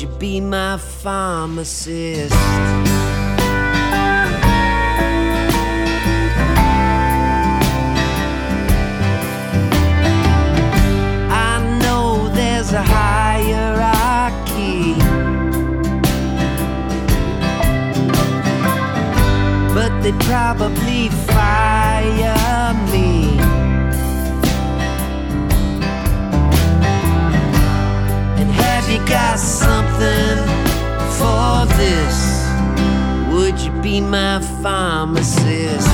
you 0.00 0.08
be 0.18 0.40
my 0.40 0.76
pharmacist? 0.76 2.34
I 11.30 11.78
know 11.82 12.28
there's 12.28 12.72
a 12.72 12.82
hierarchy. 12.82 13.48
But 19.74 20.00
they'd 20.02 20.20
probably 20.20 21.08
fire 21.26 22.37
you 28.90 28.98
got 29.06 29.38
something 29.38 30.38
for 31.18 31.66
this? 31.76 32.48
Would 33.30 33.60
you 33.60 33.70
be 33.82 34.00
my 34.00 34.40
pharmacist? 34.62 35.88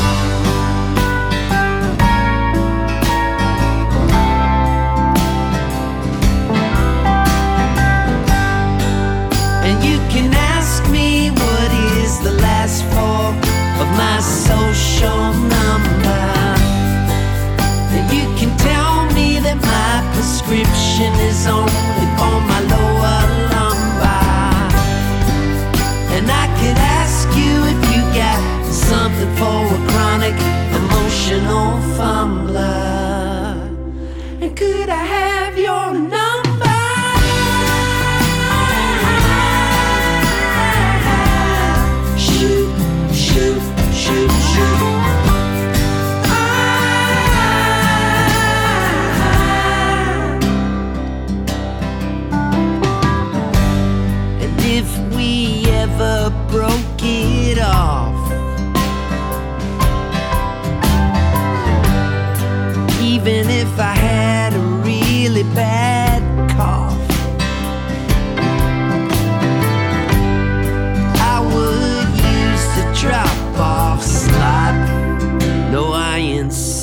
And 9.67 9.83
you 9.83 9.99
can 10.13 10.33
ask 10.33 10.89
me 10.91 11.31
what 11.31 11.71
is 11.99 12.21
the 12.21 12.33
last 12.43 12.85
four 12.93 13.27
of 13.83 13.89
my 13.99 14.21
social 14.21 15.33
number. 15.57 16.27
And 17.97 18.05
you 18.13 18.27
can 18.39 18.57
tell 18.59 19.07
me 19.15 19.41
that 19.41 19.57
my 19.57 20.15
prescription 20.15 21.13
is 21.29 21.47
only 21.49 21.74
And 34.45 34.55
could 34.55 34.91
I 34.91 35.05
have 35.05 35.24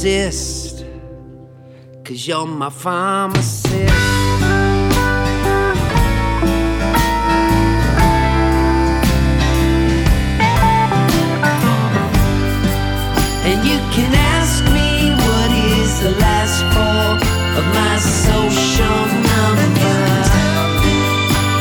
insist, 0.03 0.84
cause 2.03 2.28
you're 2.28 2.47
my 2.47 2.72
pharmacist. 2.72 3.67
And 13.45 13.63
you 13.63 13.78
can 13.94 14.11
ask 14.16 14.63
me 14.73 15.13
what 15.22 15.51
is 15.51 16.01
the 16.01 16.11
last 16.19 16.63
four 16.73 17.22
of 17.59 17.66
my 17.75 18.00
social 18.00 19.06
number. 19.29 20.01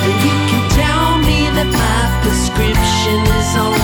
And 0.06 0.16
you 0.24 0.36
can 0.48 0.64
tell 0.80 1.18
me 1.18 1.38
that 1.56 1.68
my 1.68 2.00
prescription 2.22 3.20
is 3.36 3.56
only 3.58 3.79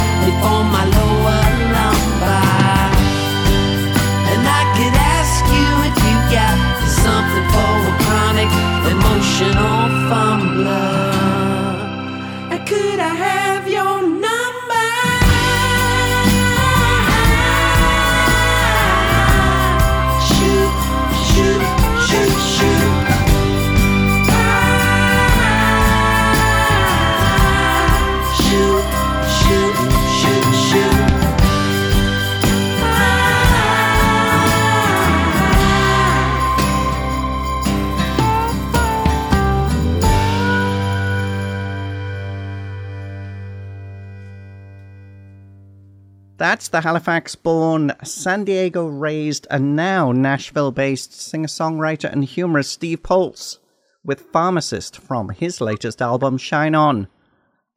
That's 46.39 46.69
the 46.69 46.83
Halifax 46.83 47.35
born, 47.35 47.93
San 48.05 48.45
Diego 48.45 48.87
raised, 48.87 49.47
and 49.51 49.75
now 49.75 50.13
Nashville 50.13 50.71
based 50.71 51.15
singer 51.15 51.47
songwriter 51.47 52.13
and 52.13 52.25
humorist 52.25 52.73
Steve 52.73 53.03
Poltz 53.03 53.59
with 54.05 54.27
Pharmacist 54.33 54.99
from 54.99 55.31
his 55.31 55.63
latest 55.63 56.03
album, 56.03 56.37
Shine 56.37 56.75
On. 56.75 57.09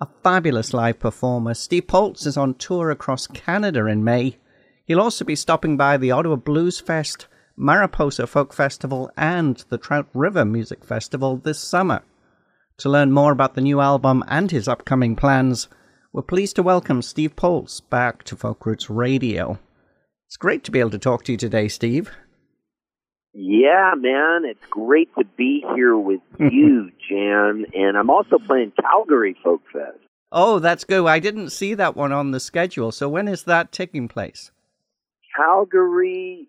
A 0.02 0.08
fabulous 0.24 0.74
live 0.74 1.00
performer, 1.00 1.54
Steve 1.54 1.88
Poltz 1.88 2.26
is 2.26 2.36
on 2.36 2.54
tour 2.54 2.92
across 2.92 3.28
Canada 3.28 3.86
in 3.86 4.04
May. 4.04 4.38
He'll 4.86 5.00
also 5.00 5.24
be 5.24 5.38
stopping 5.38 5.78
by 5.78 5.96
the 5.96 6.12
Ottawa 6.12 6.36
Blues 6.36 6.82
Fest, 6.82 7.28
Mariposa 7.56 8.28
Folk 8.28 8.54
Festival, 8.54 9.10
and 9.16 9.64
the 9.70 9.78
Trout 9.78 10.08
River 10.14 10.44
Music 10.44 10.84
Festival 10.84 11.38
this 11.38 11.60
summer. 11.60 12.02
To 12.80 12.90
learn 12.90 13.14
more 13.14 13.32
about 13.32 13.56
the 13.56 13.62
new 13.62 13.80
album 13.80 14.22
and 14.28 14.52
his 14.52 14.68
upcoming 14.68 15.16
plans, 15.16 15.70
we're 16.12 16.22
pleased 16.22 16.56
to 16.56 16.64
welcome 16.64 17.02
Steve 17.02 17.36
Poltz 17.36 17.80
back 17.80 18.24
to 18.24 18.36
Folk 18.36 18.66
Roots 18.66 18.90
Radio. 18.90 19.60
It's 20.28 20.38
great 20.38 20.64
to 20.64 20.72
be 20.72 20.80
able 20.80 20.90
to 20.92 21.00
talk 21.00 21.24
to 21.26 21.32
you 21.32 21.38
today, 21.38 21.68
Steve. 21.68 22.12
Yeah, 23.34 23.94
man, 23.96 24.44
it's 24.46 24.66
great 24.70 25.10
to 25.18 25.24
be 25.38 25.64
here 25.76 25.96
with 25.96 26.22
you, 26.40 26.92
Jan. 27.08 27.66
And 27.74 27.98
I'm 27.98 28.10
also 28.10 28.38
playing 28.40 28.74
Calgary 28.80 29.36
Folk 29.44 29.62
Fest. 29.72 29.98
Oh, 30.32 30.60
that's 30.60 30.84
good. 30.84 31.06
I 31.06 31.20
didn't 31.20 31.50
see 31.52 31.74
that 31.76 31.96
one 31.96 32.12
on 32.12 32.32
the 32.32 32.40
schedule. 32.40 32.92
So 32.92 33.10
when 33.10 33.28
is 33.28 33.44
that 33.44 33.72
taking 33.72 34.08
place? 34.08 34.52
Calgary 35.36 36.48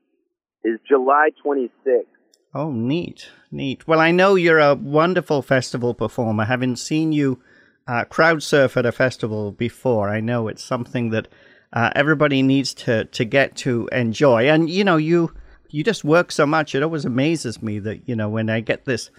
is 0.65 0.79
July 0.89 1.31
26th. 1.45 2.05
Oh, 2.53 2.73
neat, 2.73 3.29
neat. 3.53 3.87
Well, 3.87 4.01
I 4.01 4.11
know 4.11 4.35
you're 4.35 4.59
a 4.59 4.75
wonderful 4.75 5.41
festival 5.41 5.95
performer. 5.95 6.45
Having 6.45 6.77
seen 6.77 7.13
you 7.13 7.41
uh, 7.87 8.05
crowd 8.05 8.43
surf 8.43 8.77
at 8.77 8.87
a 8.87 8.93
festival 8.93 9.53
before, 9.53 10.09
I 10.09 10.21
know 10.21 10.49
it's 10.49 10.63
something 10.63 11.11
that 11.11 11.29
uh, 11.73 11.91
everybody 11.95 12.43
needs 12.43 12.75
to 12.75 13.05
to 13.07 13.25
get 13.25 13.57
to 13.57 13.89
enjoy. 13.93 14.49
And 14.49 14.69
you 14.69 14.85
know, 14.85 14.97
you 14.97 15.33
you 15.69 15.85
just 15.85 16.05
work 16.05 16.33
so 16.33 16.47
much. 16.47 16.75
It 16.75 16.83
always 16.83 17.05
amazes 17.05 17.63
me 17.63 17.79
that 17.81 18.09
you 18.09 18.17
know 18.17 18.29
when 18.29 18.51
I 18.51 18.61
get 18.61 18.85
this 18.85 19.11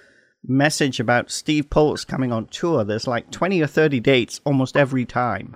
message 0.47 0.99
about 0.99 1.31
Steve 1.31 1.69
Poltz 1.69 2.03
coming 2.05 2.31
on 2.31 2.47
tour, 2.47 2.83
there's 2.83 3.07
like 3.07 3.31
twenty 3.31 3.61
or 3.61 3.67
thirty 3.67 3.99
dates 3.99 4.41
almost 4.45 4.75
every 4.75 5.05
time. 5.05 5.55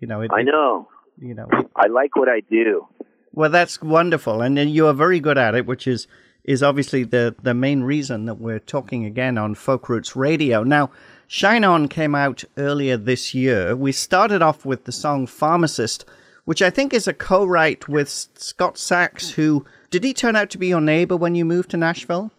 You 0.00 0.08
know, 0.08 0.20
it, 0.20 0.30
I 0.32 0.42
know. 0.42 0.88
you 1.18 1.34
know, 1.34 1.46
it, 1.52 1.66
I 1.74 1.86
like 1.88 2.16
what 2.16 2.28
I 2.28 2.40
do. 2.50 2.86
well, 3.32 3.50
that's 3.50 3.80
wonderful, 3.82 4.42
and 4.42 4.56
then 4.56 4.68
you 4.68 4.86
are 4.86 4.92
very 4.92 5.20
good 5.20 5.38
at 5.38 5.54
it, 5.54 5.66
which 5.66 5.86
is 5.86 6.06
is 6.44 6.62
obviously 6.62 7.02
the 7.02 7.34
the 7.42 7.54
main 7.54 7.82
reason 7.82 8.26
that 8.26 8.38
we're 8.38 8.60
talking 8.60 9.04
again 9.04 9.36
on 9.38 9.54
Folk 9.54 9.88
Roots 9.88 10.14
Radio. 10.14 10.62
Now, 10.62 10.90
Shine 11.28 11.64
On 11.64 11.88
came 11.88 12.14
out 12.14 12.44
earlier 12.56 12.96
this 12.96 13.34
year. 13.34 13.74
We 13.74 13.90
started 13.90 14.42
off 14.42 14.64
with 14.64 14.84
the 14.84 14.92
song 14.92 15.26
Pharmacist, 15.26 16.04
which 16.44 16.62
I 16.62 16.70
think 16.70 16.94
is 16.94 17.08
a 17.08 17.12
co-write 17.12 17.88
with 17.88 18.08
Scott 18.08 18.78
Sachs, 18.78 19.30
who 19.30 19.64
Did 19.90 20.04
he 20.04 20.14
turn 20.14 20.36
out 20.36 20.50
to 20.50 20.58
be 20.58 20.68
your 20.68 20.80
neighbor 20.80 21.16
when 21.16 21.34
you 21.34 21.44
moved 21.44 21.70
to 21.70 21.76
Nashville? 21.76 22.30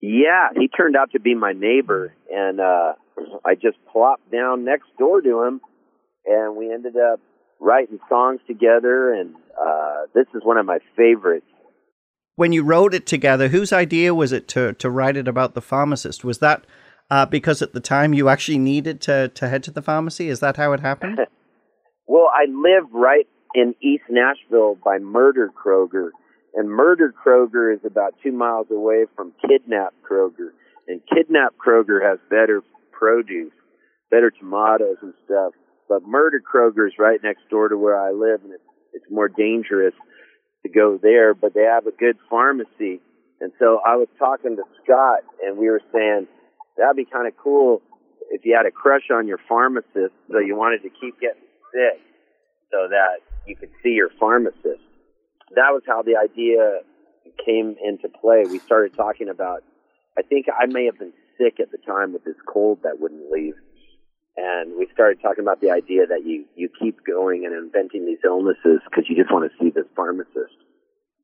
Yeah, 0.00 0.48
he 0.56 0.68
turned 0.68 0.96
out 0.96 1.12
to 1.12 1.20
be 1.20 1.34
my 1.34 1.52
neighbor, 1.52 2.14
and 2.30 2.58
uh, 2.58 2.94
I 3.44 3.54
just 3.54 3.76
plopped 3.90 4.32
down 4.32 4.64
next 4.64 4.88
door 4.98 5.20
to 5.20 5.42
him, 5.42 5.60
and 6.26 6.56
we 6.56 6.72
ended 6.72 6.96
up 6.96 7.20
writing 7.60 8.00
songs 8.08 8.40
together. 8.46 9.12
And 9.12 9.34
uh, 9.34 10.06
this 10.14 10.26
is 10.34 10.42
one 10.42 10.56
of 10.56 10.66
my 10.66 10.78
favorites. 10.96 11.46
When 12.34 12.52
you 12.52 12.64
wrote 12.64 12.94
it 12.94 13.06
together, 13.06 13.48
whose 13.48 13.72
idea 13.72 14.14
was 14.14 14.32
it 14.32 14.48
to 14.48 14.72
to 14.72 14.90
write 14.90 15.16
it 15.16 15.28
about 15.28 15.54
the 15.54 15.60
pharmacist? 15.60 16.24
Was 16.24 16.38
that 16.38 16.64
uh, 17.12 17.26
because 17.26 17.60
at 17.60 17.74
the 17.74 17.80
time 17.80 18.14
you 18.14 18.30
actually 18.30 18.56
needed 18.56 18.98
to 19.02 19.28
to 19.28 19.46
head 19.46 19.62
to 19.62 19.70
the 19.70 19.82
pharmacy? 19.82 20.28
Is 20.28 20.40
that 20.40 20.56
how 20.56 20.72
it 20.72 20.80
happened? 20.80 21.18
well, 22.06 22.30
I 22.32 22.46
live 22.48 22.90
right 22.90 23.28
in 23.54 23.74
East 23.82 24.04
Nashville 24.08 24.78
by 24.82 24.96
Murder 24.98 25.52
Kroger, 25.52 26.08
and 26.54 26.70
Murder 26.70 27.12
Kroger 27.12 27.74
is 27.74 27.80
about 27.84 28.14
two 28.22 28.32
miles 28.32 28.68
away 28.70 29.04
from 29.14 29.34
Kidnap 29.46 29.92
Kroger, 30.10 30.52
and 30.88 31.02
Kidnap 31.14 31.52
Kroger 31.58 32.00
has 32.02 32.18
better 32.30 32.62
produce, 32.92 33.52
better 34.10 34.30
tomatoes 34.30 34.96
and 35.02 35.12
stuff. 35.26 35.52
But 35.90 36.04
Murder 36.04 36.40
Kroger 36.40 36.86
is 36.88 36.94
right 36.98 37.20
next 37.22 37.42
door 37.50 37.68
to 37.68 37.76
where 37.76 38.00
I 38.00 38.12
live, 38.12 38.40
and 38.42 38.54
it's 38.54 38.64
it's 38.94 39.10
more 39.10 39.28
dangerous 39.28 39.94
to 40.64 40.72
go 40.72 40.98
there. 41.02 41.34
But 41.34 41.52
they 41.52 41.68
have 41.70 41.86
a 41.86 41.92
good 41.92 42.16
pharmacy, 42.30 43.02
and 43.38 43.52
so 43.58 43.80
I 43.84 43.96
was 43.96 44.08
talking 44.18 44.56
to 44.56 44.62
Scott, 44.82 45.24
and 45.44 45.58
we 45.58 45.68
were 45.68 45.82
saying 45.92 46.26
that'd 46.76 46.96
be 46.96 47.04
kind 47.04 47.26
of 47.26 47.34
cool 47.36 47.82
if 48.30 48.44
you 48.44 48.56
had 48.56 48.66
a 48.66 48.70
crush 48.70 49.10
on 49.12 49.28
your 49.28 49.38
pharmacist, 49.48 50.14
so 50.30 50.38
you 50.38 50.56
wanted 50.56 50.82
to 50.82 50.88
keep 50.88 51.20
getting 51.20 51.42
sick, 51.72 52.00
so 52.70 52.88
that 52.88 53.20
you 53.46 53.56
could 53.56 53.70
see 53.82 53.90
your 53.90 54.10
pharmacist. 54.18 54.80
That 55.54 55.70
was 55.72 55.82
how 55.86 56.02
the 56.02 56.16
idea 56.16 56.80
came 57.44 57.76
into 57.82 58.08
play. 58.08 58.44
We 58.48 58.58
started 58.58 58.94
talking 58.94 59.28
about. 59.28 59.62
I 60.16 60.22
think 60.22 60.46
I 60.48 60.66
may 60.66 60.86
have 60.86 60.98
been 60.98 61.12
sick 61.38 61.60
at 61.60 61.70
the 61.70 61.78
time 61.78 62.12
with 62.12 62.24
this 62.24 62.36
cold 62.46 62.80
that 62.82 63.00
wouldn't 63.00 63.30
leave 63.30 63.54
and 64.36 64.78
we 64.78 64.88
started 64.92 65.20
talking 65.20 65.44
about 65.44 65.60
the 65.60 65.70
idea 65.70 66.06
that 66.06 66.24
you 66.24 66.44
you 66.56 66.68
keep 66.80 67.04
going 67.04 67.44
and 67.44 67.54
inventing 67.54 68.06
these 68.06 68.18
illnesses 68.24 68.80
because 68.88 69.04
you 69.08 69.16
just 69.16 69.30
want 69.30 69.50
to 69.50 69.58
see 69.62 69.70
this 69.70 69.84
pharmacist. 69.94 70.56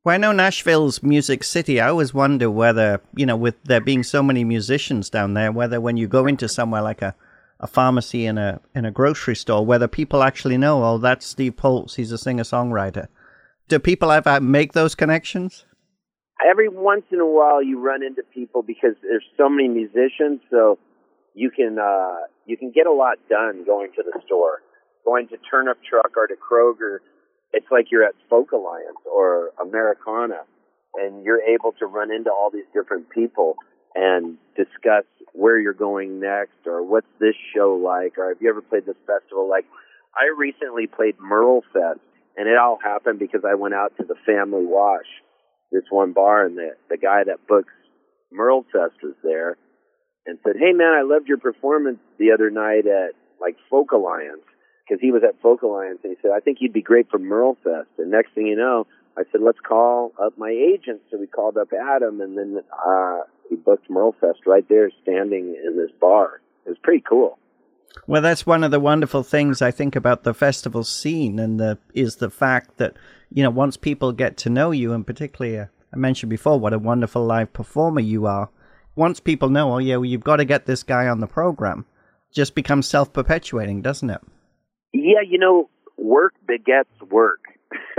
Well, 0.03 0.15
I 0.15 0.17
know 0.17 0.31
Nashville's 0.31 1.03
Music 1.03 1.43
City. 1.43 1.81
I 1.81 1.89
always 1.89 2.13
wonder 2.13 2.49
whether 2.49 3.01
you 3.15 3.25
know, 3.25 3.35
with 3.35 3.61
there 3.63 3.81
being 3.81 4.03
so 4.03 4.23
many 4.23 4.43
musicians 4.45 5.09
down 5.09 5.33
there, 5.33 5.51
whether 5.51 5.81
when 5.81 5.97
you 5.97 6.07
go 6.07 6.25
into 6.25 6.47
somewhere 6.47 6.81
like 6.81 7.01
a 7.01 7.15
a 7.59 7.67
pharmacy 7.67 8.25
in 8.25 8.37
a 8.37 8.61
in 8.73 8.85
a 8.85 8.91
grocery 8.91 9.35
store, 9.35 9.65
whether 9.65 9.87
people 9.87 10.23
actually 10.23 10.57
know, 10.57 10.83
oh, 10.83 10.97
that's 10.97 11.25
Steve 11.25 11.57
Poltz. 11.57 11.95
He's 11.95 12.11
a 12.13 12.17
singer 12.17 12.43
songwriter. 12.43 13.07
Do 13.67 13.77
people 13.79 14.11
ever 14.11 14.39
make 14.39 14.73
those 14.73 14.95
connections? 14.95 15.65
Every 16.49 16.69
once 16.69 17.03
in 17.11 17.19
a 17.19 17.25
while, 17.25 17.61
you 17.61 17.79
run 17.79 18.01
into 18.01 18.23
people 18.33 18.63
because 18.63 18.95
there's 19.01 19.25
so 19.35 19.49
many 19.49 19.67
musicians. 19.67 20.39
So 20.49 20.79
you 21.33 21.51
can 21.51 21.77
uh, 21.77 22.27
you 22.45 22.55
can 22.55 22.71
get 22.71 22.87
a 22.87 22.93
lot 22.93 23.17
done 23.29 23.65
going 23.65 23.91
to 23.97 24.03
the 24.03 24.17
store. 24.25 24.61
Going 25.05 25.27
to 25.29 25.37
Turnip 25.49 25.77
Truck 25.89 26.15
or 26.15 26.27
to 26.27 26.35
Kroger, 26.35 26.99
it's 27.53 27.65
like 27.71 27.87
you're 27.91 28.03
at 28.03 28.15
Folk 28.29 28.51
Alliance 28.51 28.99
or 29.11 29.51
Americana, 29.61 30.41
and 30.95 31.23
you're 31.23 31.41
able 31.41 31.73
to 31.79 31.85
run 31.85 32.11
into 32.11 32.29
all 32.31 32.49
these 32.51 32.67
different 32.73 33.09
people 33.09 33.55
and 33.95 34.37
discuss 34.55 35.05
where 35.33 35.59
you're 35.59 35.73
going 35.73 36.19
next 36.19 36.65
or 36.65 36.83
what's 36.83 37.07
this 37.19 37.35
show 37.55 37.73
like 37.75 38.17
or 38.17 38.29
have 38.29 38.37
you 38.41 38.49
ever 38.49 38.61
played 38.61 38.85
this 38.85 38.95
festival 39.05 39.49
like 39.49 39.65
I 40.15 40.33
recently 40.37 40.87
played 40.87 41.15
Merle 41.19 41.63
Fest 41.73 41.99
and 42.39 42.47
it 42.47 42.57
all 42.57 42.79
happened 42.81 43.19
because 43.19 43.41
I 43.45 43.55
went 43.55 43.73
out 43.73 43.91
to 43.97 44.05
the 44.05 44.15
Family 44.25 44.65
Wash, 44.65 45.05
this 45.73 45.83
one 45.89 46.13
bar, 46.13 46.45
and 46.45 46.57
the 46.57 46.71
the 46.89 46.97
guy 46.97 47.23
that 47.25 47.45
books 47.47 47.73
Merle 48.31 48.63
Fest 48.71 48.95
was 49.03 49.15
there, 49.23 49.57
and 50.25 50.39
said, 50.43 50.55
"Hey 50.57 50.71
man, 50.71 50.93
I 50.93 51.01
loved 51.01 51.27
your 51.27 51.37
performance 51.37 51.99
the 52.17 52.31
other 52.31 52.49
night 52.49 52.87
at 52.87 53.11
like 53.41 53.57
Folk 53.69 53.91
Alliance." 53.91 54.47
Because 54.89 55.01
he 55.01 55.11
was 55.11 55.21
at 55.23 55.39
Folk 55.39 55.61
Alliance, 55.61 55.99
and 56.03 56.15
he 56.15 56.21
said, 56.21 56.31
"I 56.31 56.39
think 56.39 56.57
you'd 56.61 56.73
be 56.73 56.81
great 56.81 57.09
for 57.11 57.19
Merle 57.19 57.57
Fest." 57.63 57.89
And 57.99 58.09
next 58.09 58.33
thing 58.33 58.47
you 58.47 58.55
know, 58.55 58.87
I 59.15 59.23
said, 59.31 59.41
"Let's 59.41 59.59
call 59.59 60.13
up 60.19 60.35
my 60.35 60.49
agent." 60.49 61.01
So 61.11 61.17
we 61.17 61.27
called 61.27 61.57
up 61.57 61.71
Adam, 61.71 62.21
and 62.21 62.35
then 62.35 62.63
uh, 62.85 63.19
he 63.49 63.55
booked 63.55 63.87
Merle 63.89 64.15
Fest 64.19 64.47
right 64.47 64.67
there, 64.67 64.89
standing 65.03 65.55
in 65.63 65.77
this 65.77 65.91
bar. 65.99 66.41
It 66.65 66.69
was 66.69 66.79
pretty 66.79 67.03
cool. 67.07 67.37
Well, 68.07 68.21
that's 68.21 68.45
one 68.45 68.63
of 68.63 68.71
the 68.71 68.79
wonderful 68.79 69.23
things 69.23 69.61
I 69.61 69.71
think 69.71 69.95
about 69.95 70.23
the 70.23 70.33
festival 70.33 70.83
scene, 70.83 71.37
and 71.37 71.59
the 71.59 71.77
is 71.93 72.15
the 72.15 72.31
fact 72.31 72.77
that 72.77 72.95
you 73.31 73.43
know 73.43 73.51
once 73.51 73.77
people 73.77 74.11
get 74.11 74.37
to 74.37 74.49
know 74.49 74.71
you, 74.71 74.93
and 74.93 75.05
particularly 75.05 75.59
uh, 75.59 75.65
I 75.93 75.97
mentioned 75.97 76.31
before 76.31 76.59
what 76.59 76.73
a 76.73 76.79
wonderful 76.79 77.23
live 77.23 77.53
performer 77.53 78.01
you 78.01 78.25
are. 78.25 78.49
Once 78.95 79.19
people 79.19 79.49
know, 79.49 79.73
oh 79.73 79.77
yeah, 79.77 79.97
well, 79.97 80.05
you've 80.05 80.23
got 80.23 80.37
to 80.37 80.45
get 80.45 80.65
this 80.65 80.81
guy 80.81 81.07
on 81.07 81.19
the 81.19 81.27
program, 81.27 81.85
just 82.31 82.55
becomes 82.55 82.87
self 82.87 83.13
perpetuating, 83.13 83.83
doesn't 83.83 84.09
it? 84.09 84.21
Yeah, 84.93 85.21
you 85.27 85.37
know, 85.37 85.69
work 85.97 86.33
begets 86.47 86.89
work. 87.09 87.41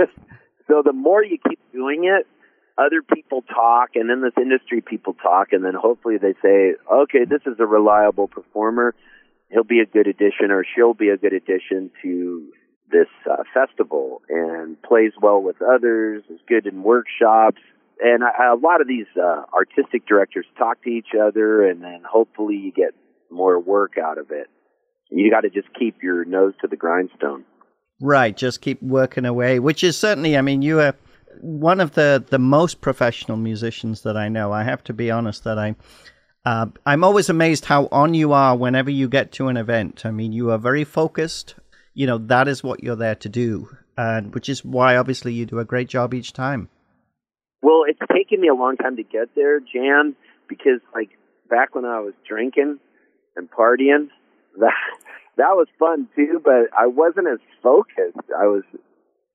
so 0.67 0.81
the 0.83 0.93
more 0.93 1.23
you 1.23 1.37
keep 1.47 1.59
doing 1.71 2.03
it, 2.05 2.27
other 2.77 3.01
people 3.01 3.43
talk, 3.43 3.91
and 3.95 4.09
then 4.09 4.21
this 4.21 4.33
industry 4.37 4.81
people 4.81 5.13
talk, 5.13 5.53
and 5.53 5.63
then 5.63 5.73
hopefully 5.73 6.17
they 6.17 6.33
say, 6.41 6.73
okay, 6.91 7.25
this 7.25 7.41
is 7.45 7.59
a 7.59 7.65
reliable 7.65 8.27
performer 8.27 8.95
he'll 9.51 9.63
be 9.63 9.79
a 9.79 9.85
good 9.85 10.07
addition 10.07 10.49
or 10.49 10.65
she'll 10.75 10.93
be 10.93 11.09
a 11.09 11.17
good 11.17 11.33
addition 11.33 11.91
to 12.01 12.51
this 12.91 13.07
uh, 13.29 13.43
festival 13.53 14.21
and 14.29 14.81
plays 14.81 15.11
well 15.21 15.41
with 15.41 15.61
others, 15.61 16.23
is 16.29 16.39
good 16.47 16.65
in 16.65 16.83
workshops. 16.83 17.61
And 18.01 18.23
a, 18.23 18.53
a 18.53 18.59
lot 18.61 18.81
of 18.81 18.87
these 18.87 19.05
uh, 19.15 19.43
artistic 19.53 20.07
directors 20.07 20.45
talk 20.57 20.83
to 20.83 20.89
each 20.89 21.09
other, 21.19 21.67
and 21.67 21.83
then 21.83 22.01
hopefully 22.09 22.55
you 22.55 22.71
get 22.71 22.93
more 23.29 23.59
work 23.59 23.97
out 23.97 24.17
of 24.17 24.31
it. 24.31 24.49
You 25.11 25.29
got 25.29 25.41
to 25.41 25.49
just 25.49 25.67
keep 25.77 26.01
your 26.01 26.25
nose 26.25 26.53
to 26.61 26.67
the 26.67 26.75
grindstone. 26.75 27.43
Right, 27.99 28.35
just 28.35 28.61
keep 28.61 28.81
working 28.81 29.25
away, 29.25 29.59
which 29.59 29.83
is 29.83 29.97
certainly, 29.97 30.35
I 30.35 30.41
mean, 30.41 30.61
you 30.61 30.79
are 30.79 30.95
one 31.39 31.79
of 31.79 31.93
the, 31.93 32.23
the 32.29 32.39
most 32.39 32.81
professional 32.81 33.37
musicians 33.37 34.01
that 34.01 34.17
I 34.17 34.29
know. 34.29 34.51
I 34.51 34.63
have 34.63 34.83
to 34.85 34.93
be 34.93 35.11
honest 35.11 35.43
that 35.43 35.59
I 35.59 35.75
uh, 36.43 36.67
I'm 36.85 37.03
always 37.03 37.29
amazed 37.29 37.65
how 37.65 37.87
on 37.91 38.13
you 38.13 38.33
are 38.33 38.55
whenever 38.55 38.89
you 38.89 39.07
get 39.07 39.31
to 39.33 39.47
an 39.47 39.57
event. 39.57 40.05
I 40.05 40.11
mean, 40.11 40.31
you 40.31 40.49
are 40.49 40.57
very 40.57 40.83
focused. 40.83 41.55
You 41.93 42.07
know, 42.07 42.17
that 42.17 42.47
is 42.47 42.63
what 42.63 42.83
you're 42.83 42.95
there 42.95 43.15
to 43.15 43.29
do, 43.29 43.69
and 43.95 44.33
which 44.33 44.49
is 44.49 44.65
why 44.65 44.95
obviously 44.95 45.33
you 45.33 45.45
do 45.45 45.59
a 45.59 45.65
great 45.65 45.87
job 45.87 46.13
each 46.13 46.33
time. 46.33 46.69
Well, 47.61 47.83
it's 47.87 47.99
taken 48.11 48.41
me 48.41 48.47
a 48.47 48.55
long 48.55 48.75
time 48.77 48.95
to 48.95 49.03
get 49.03 49.35
there, 49.35 49.59
Jan, 49.59 50.15
because 50.47 50.79
like 50.95 51.09
back 51.49 51.75
when 51.75 51.85
I 51.85 51.99
was 51.99 52.13
drinking 52.27 52.79
and 53.35 53.49
partying, 53.51 54.07
that 54.59 54.73
that 55.37 55.55
was 55.55 55.67
fun 55.79 56.07
too, 56.15 56.41
but 56.43 56.69
I 56.77 56.87
wasn't 56.87 57.27
as 57.27 57.39
focused. 57.63 58.29
I 58.37 58.45
was, 58.47 58.63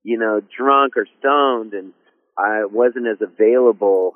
you 0.03 0.19
know, 0.19 0.41
drunk 0.57 0.97
or 0.97 1.07
stoned 1.19 1.73
and 1.73 1.93
I 2.39 2.67
wasn't 2.67 3.07
as 3.09 3.19
available 3.21 4.15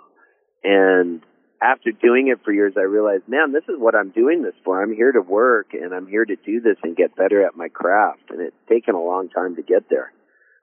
and 0.62 1.22
after 1.62 1.92
doing 1.92 2.28
it 2.28 2.40
for 2.44 2.52
years, 2.52 2.74
I 2.76 2.82
realized, 2.82 3.28
man, 3.28 3.52
this 3.52 3.64
is 3.64 3.76
what 3.78 3.94
I'm 3.94 4.10
doing 4.10 4.42
this 4.42 4.54
for. 4.64 4.82
I'm 4.82 4.94
here 4.94 5.12
to 5.12 5.20
work 5.20 5.68
and 5.72 5.92
I'm 5.92 6.06
here 6.06 6.24
to 6.24 6.36
do 6.36 6.60
this 6.60 6.76
and 6.82 6.96
get 6.96 7.16
better 7.16 7.44
at 7.44 7.56
my 7.56 7.68
craft. 7.68 8.30
And 8.30 8.40
it's 8.40 8.56
taken 8.68 8.94
a 8.94 9.02
long 9.02 9.28
time 9.28 9.56
to 9.56 9.62
get 9.62 9.90
there. 9.90 10.12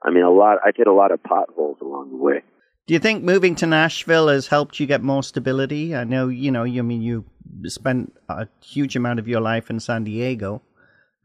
I 0.03 0.10
mean, 0.10 0.24
a 0.24 0.32
lot, 0.32 0.58
I 0.63 0.72
hit 0.75 0.88
a 0.88 0.94
lot 0.94 1.12
of 1.12 1.22
potholes 1.22 1.77
along 1.82 2.12
the 2.12 2.17
way. 2.17 2.44
Do 2.88 2.94
you 2.94 3.00
think 3.00 3.24
moving 3.24 3.56
to 3.56 3.65
Nashville 3.65 4.29
has 4.29 4.48
helped 4.48 4.79
you 4.79 4.88
get 4.88 5.03
more 5.03 5.22
stability? 5.22 5.96
I 5.96 6.06
know, 6.06 6.29
you 6.29 6.51
know, 6.51 6.63
you 6.63 6.82
I 6.82 6.84
mean, 6.84 7.01
you 7.01 7.25
spent 7.65 8.13
a 8.29 8.48
huge 8.63 8.96
amount 8.96 9.20
of 9.20 9.27
your 9.27 9.41
life 9.41 9.70
in 9.70 9.79
San 9.79 10.06
Diego. 10.06 10.62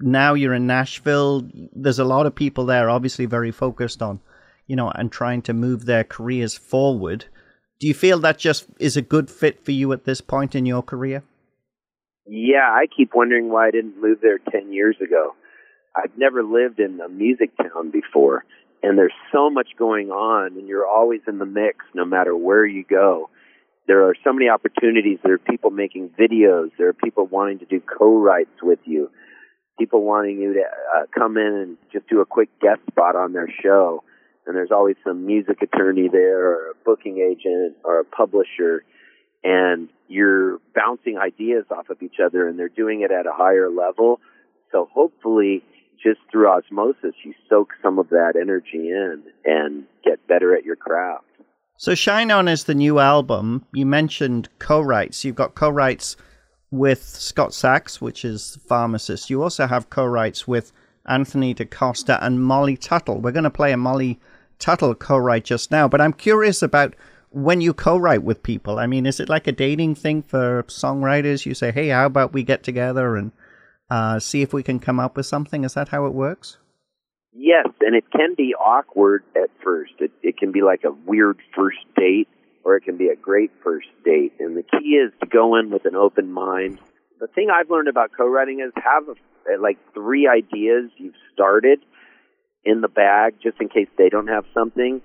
Now 0.00 0.35
you're 0.35 0.54
in 0.54 0.66
Nashville. 0.66 1.49
There's 1.73 2.00
a 2.00 2.04
lot 2.04 2.26
of 2.26 2.35
people 2.35 2.66
there, 2.66 2.90
obviously 2.90 3.26
very 3.26 3.52
focused 3.52 4.02
on, 4.02 4.21
you 4.66 4.75
know, 4.75 4.90
and 4.90 5.11
trying 5.11 5.42
to 5.42 5.52
move 5.52 5.87
their 5.87 6.02
careers 6.02 6.54
forward 6.57 7.26
do 7.83 7.88
you 7.88 7.95
feel 7.95 8.21
that 8.21 8.38
just 8.38 8.66
is 8.78 8.97
a 8.97 9.02
good 9.02 9.28
fit 9.28 9.64
for 9.64 9.73
you 9.73 9.92
at 9.92 10.04
this 10.04 10.21
point 10.21 10.54
in 10.54 10.66
your 10.66 10.85
career? 10.85 11.25
Yeah, 12.28 12.71
I 12.71 12.87
keep 12.97 13.11
wondering 13.12 13.50
why 13.50 13.66
I 13.66 13.71
didn't 13.73 14.00
move 14.00 14.19
there 14.23 14.38
10 14.38 14.73
years 14.73 14.95
ago. 15.02 15.35
I've 15.97 16.16
never 16.16 16.45
lived 16.45 16.78
in 16.78 17.00
a 17.00 17.09
music 17.09 17.50
town 17.57 17.90
before, 17.90 18.45
and 18.82 18.98
there's 18.98 19.14
so 19.32 19.50
much 19.50 19.68
going 19.78 20.10
on, 20.10 20.58
and 20.58 20.66
you're 20.66 20.86
always 20.86 21.20
in 21.26 21.38
the 21.38 21.46
mix 21.46 21.84
no 21.94 22.04
matter 22.04 22.36
where 22.36 22.66
you 22.66 22.84
go. 22.84 23.30
There 23.86 24.08
are 24.08 24.14
so 24.24 24.32
many 24.32 24.48
opportunities. 24.48 25.18
There 25.22 25.34
are 25.34 25.38
people 25.38 25.70
making 25.70 26.10
videos. 26.10 26.70
There 26.78 26.88
are 26.88 26.92
people 26.92 27.26
wanting 27.26 27.58
to 27.60 27.64
do 27.66 27.80
co-writes 27.80 28.62
with 28.62 28.78
you. 28.84 29.10
People 29.78 30.04
wanting 30.04 30.38
you 30.38 30.54
to 30.54 30.60
uh, 30.60 31.06
come 31.16 31.36
in 31.36 31.46
and 31.46 31.76
just 31.92 32.08
do 32.08 32.20
a 32.20 32.26
quick 32.26 32.48
guest 32.60 32.80
spot 32.90 33.16
on 33.16 33.32
their 33.32 33.48
show 33.62 34.04
and 34.46 34.56
there's 34.56 34.70
always 34.70 34.96
some 35.04 35.26
music 35.26 35.62
attorney 35.62 36.08
there 36.10 36.40
or 36.40 36.70
a 36.70 36.74
booking 36.84 37.18
agent 37.18 37.76
or 37.84 38.00
a 38.00 38.04
publisher 38.04 38.84
and 39.44 39.88
you're 40.08 40.58
bouncing 40.74 41.18
ideas 41.18 41.64
off 41.70 41.90
of 41.90 42.02
each 42.02 42.16
other 42.24 42.48
and 42.48 42.58
they're 42.58 42.68
doing 42.68 43.02
it 43.02 43.10
at 43.10 43.26
a 43.26 43.32
higher 43.32 43.70
level. 43.70 44.20
So 44.70 44.88
hopefully 44.92 45.62
just 46.02 46.21
through 46.30 46.49
osmosis 46.49 47.14
you 47.25 47.35
soak 47.49 47.71
some 47.82 47.99
of 47.99 48.09
that 48.11 48.35
energy 48.40 48.90
in 48.90 49.23
and 49.44 49.85
get 50.04 50.26
better 50.26 50.56
at 50.56 50.64
your 50.64 50.76
craft. 50.76 51.25
So 51.76 51.94
Shine 51.94 52.30
On 52.30 52.49
is 52.49 52.64
the 52.64 52.75
new 52.75 52.99
album. 52.99 53.66
You 53.73 53.87
mentioned 53.87 54.49
co-writes. 54.59 55.25
You've 55.25 55.37
got 55.37 55.54
co-writes 55.54 56.16
with 56.71 57.02
Scott 57.02 57.52
Sachs, 57.52 58.00
which 58.00 58.25
is 58.25 58.59
pharmacist. 58.66 59.30
You 59.30 59.42
also 59.42 59.66
have 59.66 59.90
co-writes 59.90 60.47
with 60.47 60.73
Anthony 61.06 61.54
DaCosta 61.54 62.25
and 62.25 62.42
Molly 62.42 62.76
Tuttle. 62.76 63.21
We're 63.21 63.32
going 63.32 63.44
to 63.44 63.50
play 63.50 63.73
a 63.73 63.76
Molly 63.76 64.21
Tuttle 64.59 64.94
co-write 64.94 65.44
just 65.44 65.71
now, 65.71 65.88
but 65.88 66.00
I'm 66.00 66.12
curious 66.12 66.62
about 66.62 66.94
when 67.30 67.61
you 67.61 67.75
co-write 67.75 68.23
with 68.23 68.42
people. 68.42 68.78
I 68.78 68.87
mean, 68.87 69.04
is 69.06 69.18
it 69.18 69.28
like 69.28 69.47
a 69.47 69.52
dating 69.52 69.97
thing 69.97 70.23
for 70.23 70.62
songwriters? 70.64 71.44
You 71.47 71.54
say, 71.54 71.73
"Hey, 71.73 71.88
how 71.88 72.06
about 72.06 72.32
we 72.32 72.42
get 72.42 72.62
together 72.62 73.16
and 73.16 73.32
uh, 73.94 74.18
see 74.18 74.40
if 74.46 74.50
we 74.56 74.62
can 74.62 74.78
come 74.78 74.99
up 75.04 75.16
with 75.16 75.26
something"? 75.26 75.64
Is 75.64 75.75
that 75.75 75.88
how 75.94 76.06
it 76.06 76.14
works? 76.14 76.58
Yes, 77.32 77.68
and 77.80 77.94
it 78.00 78.04
can 78.11 78.34
be 78.37 78.54
awkward 78.54 79.22
at 79.34 79.50
first. 79.64 79.94
It, 79.99 80.12
it 80.22 80.37
can 80.37 80.52
be 80.52 80.62
like 80.62 80.82
a 80.84 80.92
weird 81.11 81.38
first 81.56 81.82
date, 81.96 82.28
or 82.64 82.76
it 82.76 82.84
can 82.88 82.96
be 82.96 83.08
a 83.08 83.16
great 83.16 83.50
first 83.64 83.88
date. 84.04 84.32
And 84.38 84.56
the 84.56 84.62
key 84.62 84.90
is 85.04 85.12
to 85.20 85.26
go 85.26 85.56
in 85.58 85.70
with 85.70 85.84
an 85.87 85.96
open 85.96 86.30
mind. 86.30 86.78
The 87.20 87.28
thing 87.34 87.49
I've 87.50 87.70
learned 87.70 87.88
about 87.88 88.11
co-writing 88.16 88.61
is 88.61 88.72
have 88.76 89.04
a, 89.08 89.14
like 89.61 89.78
three 89.94 90.28
ideas 90.28 90.90
you've 90.99 91.20
started 91.32 91.78
in 92.64 92.80
the 92.80 92.88
bag 92.88 93.34
just 93.42 93.61
in 93.61 93.68
case 93.68 93.88
they 93.96 94.08
don't 94.08 94.28
have 94.28 94.44
something, 94.52 95.00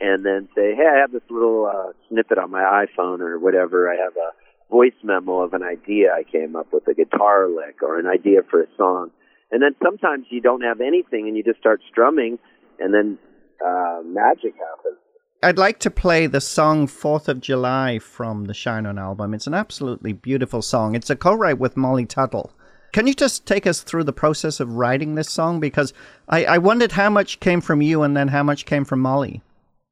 and 0.00 0.24
then 0.24 0.48
say, 0.54 0.74
hey, 0.74 0.88
I 0.94 1.00
have 1.00 1.12
this 1.12 1.28
little 1.30 1.66
uh, 1.66 1.92
snippet 2.08 2.38
on 2.38 2.50
my 2.50 2.86
iPhone 2.86 3.20
or 3.20 3.38
whatever. 3.38 3.90
I 3.90 3.96
have 3.96 4.16
a 4.16 4.30
voice 4.72 4.98
memo 5.04 5.42
of 5.42 5.52
an 5.52 5.62
idea 5.62 6.12
I 6.12 6.24
came 6.24 6.56
up 6.56 6.72
with, 6.72 6.88
a 6.88 6.94
guitar 6.94 7.46
lick 7.48 7.82
or 7.82 8.00
an 8.00 8.06
idea 8.06 8.40
for 8.50 8.62
a 8.62 8.66
song. 8.76 9.10
And 9.50 9.62
then 9.62 9.76
sometimes 9.84 10.24
you 10.30 10.40
don't 10.40 10.62
have 10.62 10.80
anything 10.80 11.28
and 11.28 11.36
you 11.36 11.44
just 11.44 11.60
start 11.60 11.82
strumming, 11.90 12.38
and 12.80 12.94
then 12.94 13.18
uh, 13.64 14.00
magic 14.04 14.54
happens. 14.54 14.98
I'd 15.42 15.58
like 15.58 15.78
to 15.80 15.90
play 15.90 16.26
the 16.26 16.40
song 16.40 16.86
Fourth 16.86 17.28
of 17.28 17.40
July 17.40 17.98
from 17.98 18.46
the 18.46 18.54
Shine 18.54 18.86
On 18.86 18.98
album. 18.98 19.34
It's 19.34 19.46
an 19.46 19.54
absolutely 19.54 20.12
beautiful 20.14 20.62
song. 20.62 20.94
It's 20.94 21.10
a 21.10 21.16
co 21.16 21.34
write 21.34 21.58
with 21.58 21.76
Molly 21.76 22.06
Tuttle. 22.06 22.52
Can 22.92 23.06
you 23.06 23.14
just 23.14 23.46
take 23.46 23.66
us 23.66 23.82
through 23.82 24.04
the 24.04 24.12
process 24.12 24.60
of 24.60 24.74
writing 24.74 25.14
this 25.14 25.28
song? 25.28 25.60
Because 25.60 25.92
I, 26.28 26.44
I 26.44 26.58
wondered 26.58 26.92
how 26.92 27.10
much 27.10 27.40
came 27.40 27.60
from 27.60 27.82
you 27.82 28.02
and 28.02 28.16
then 28.16 28.28
how 28.28 28.42
much 28.42 28.66
came 28.66 28.84
from 28.84 29.00
Molly. 29.00 29.42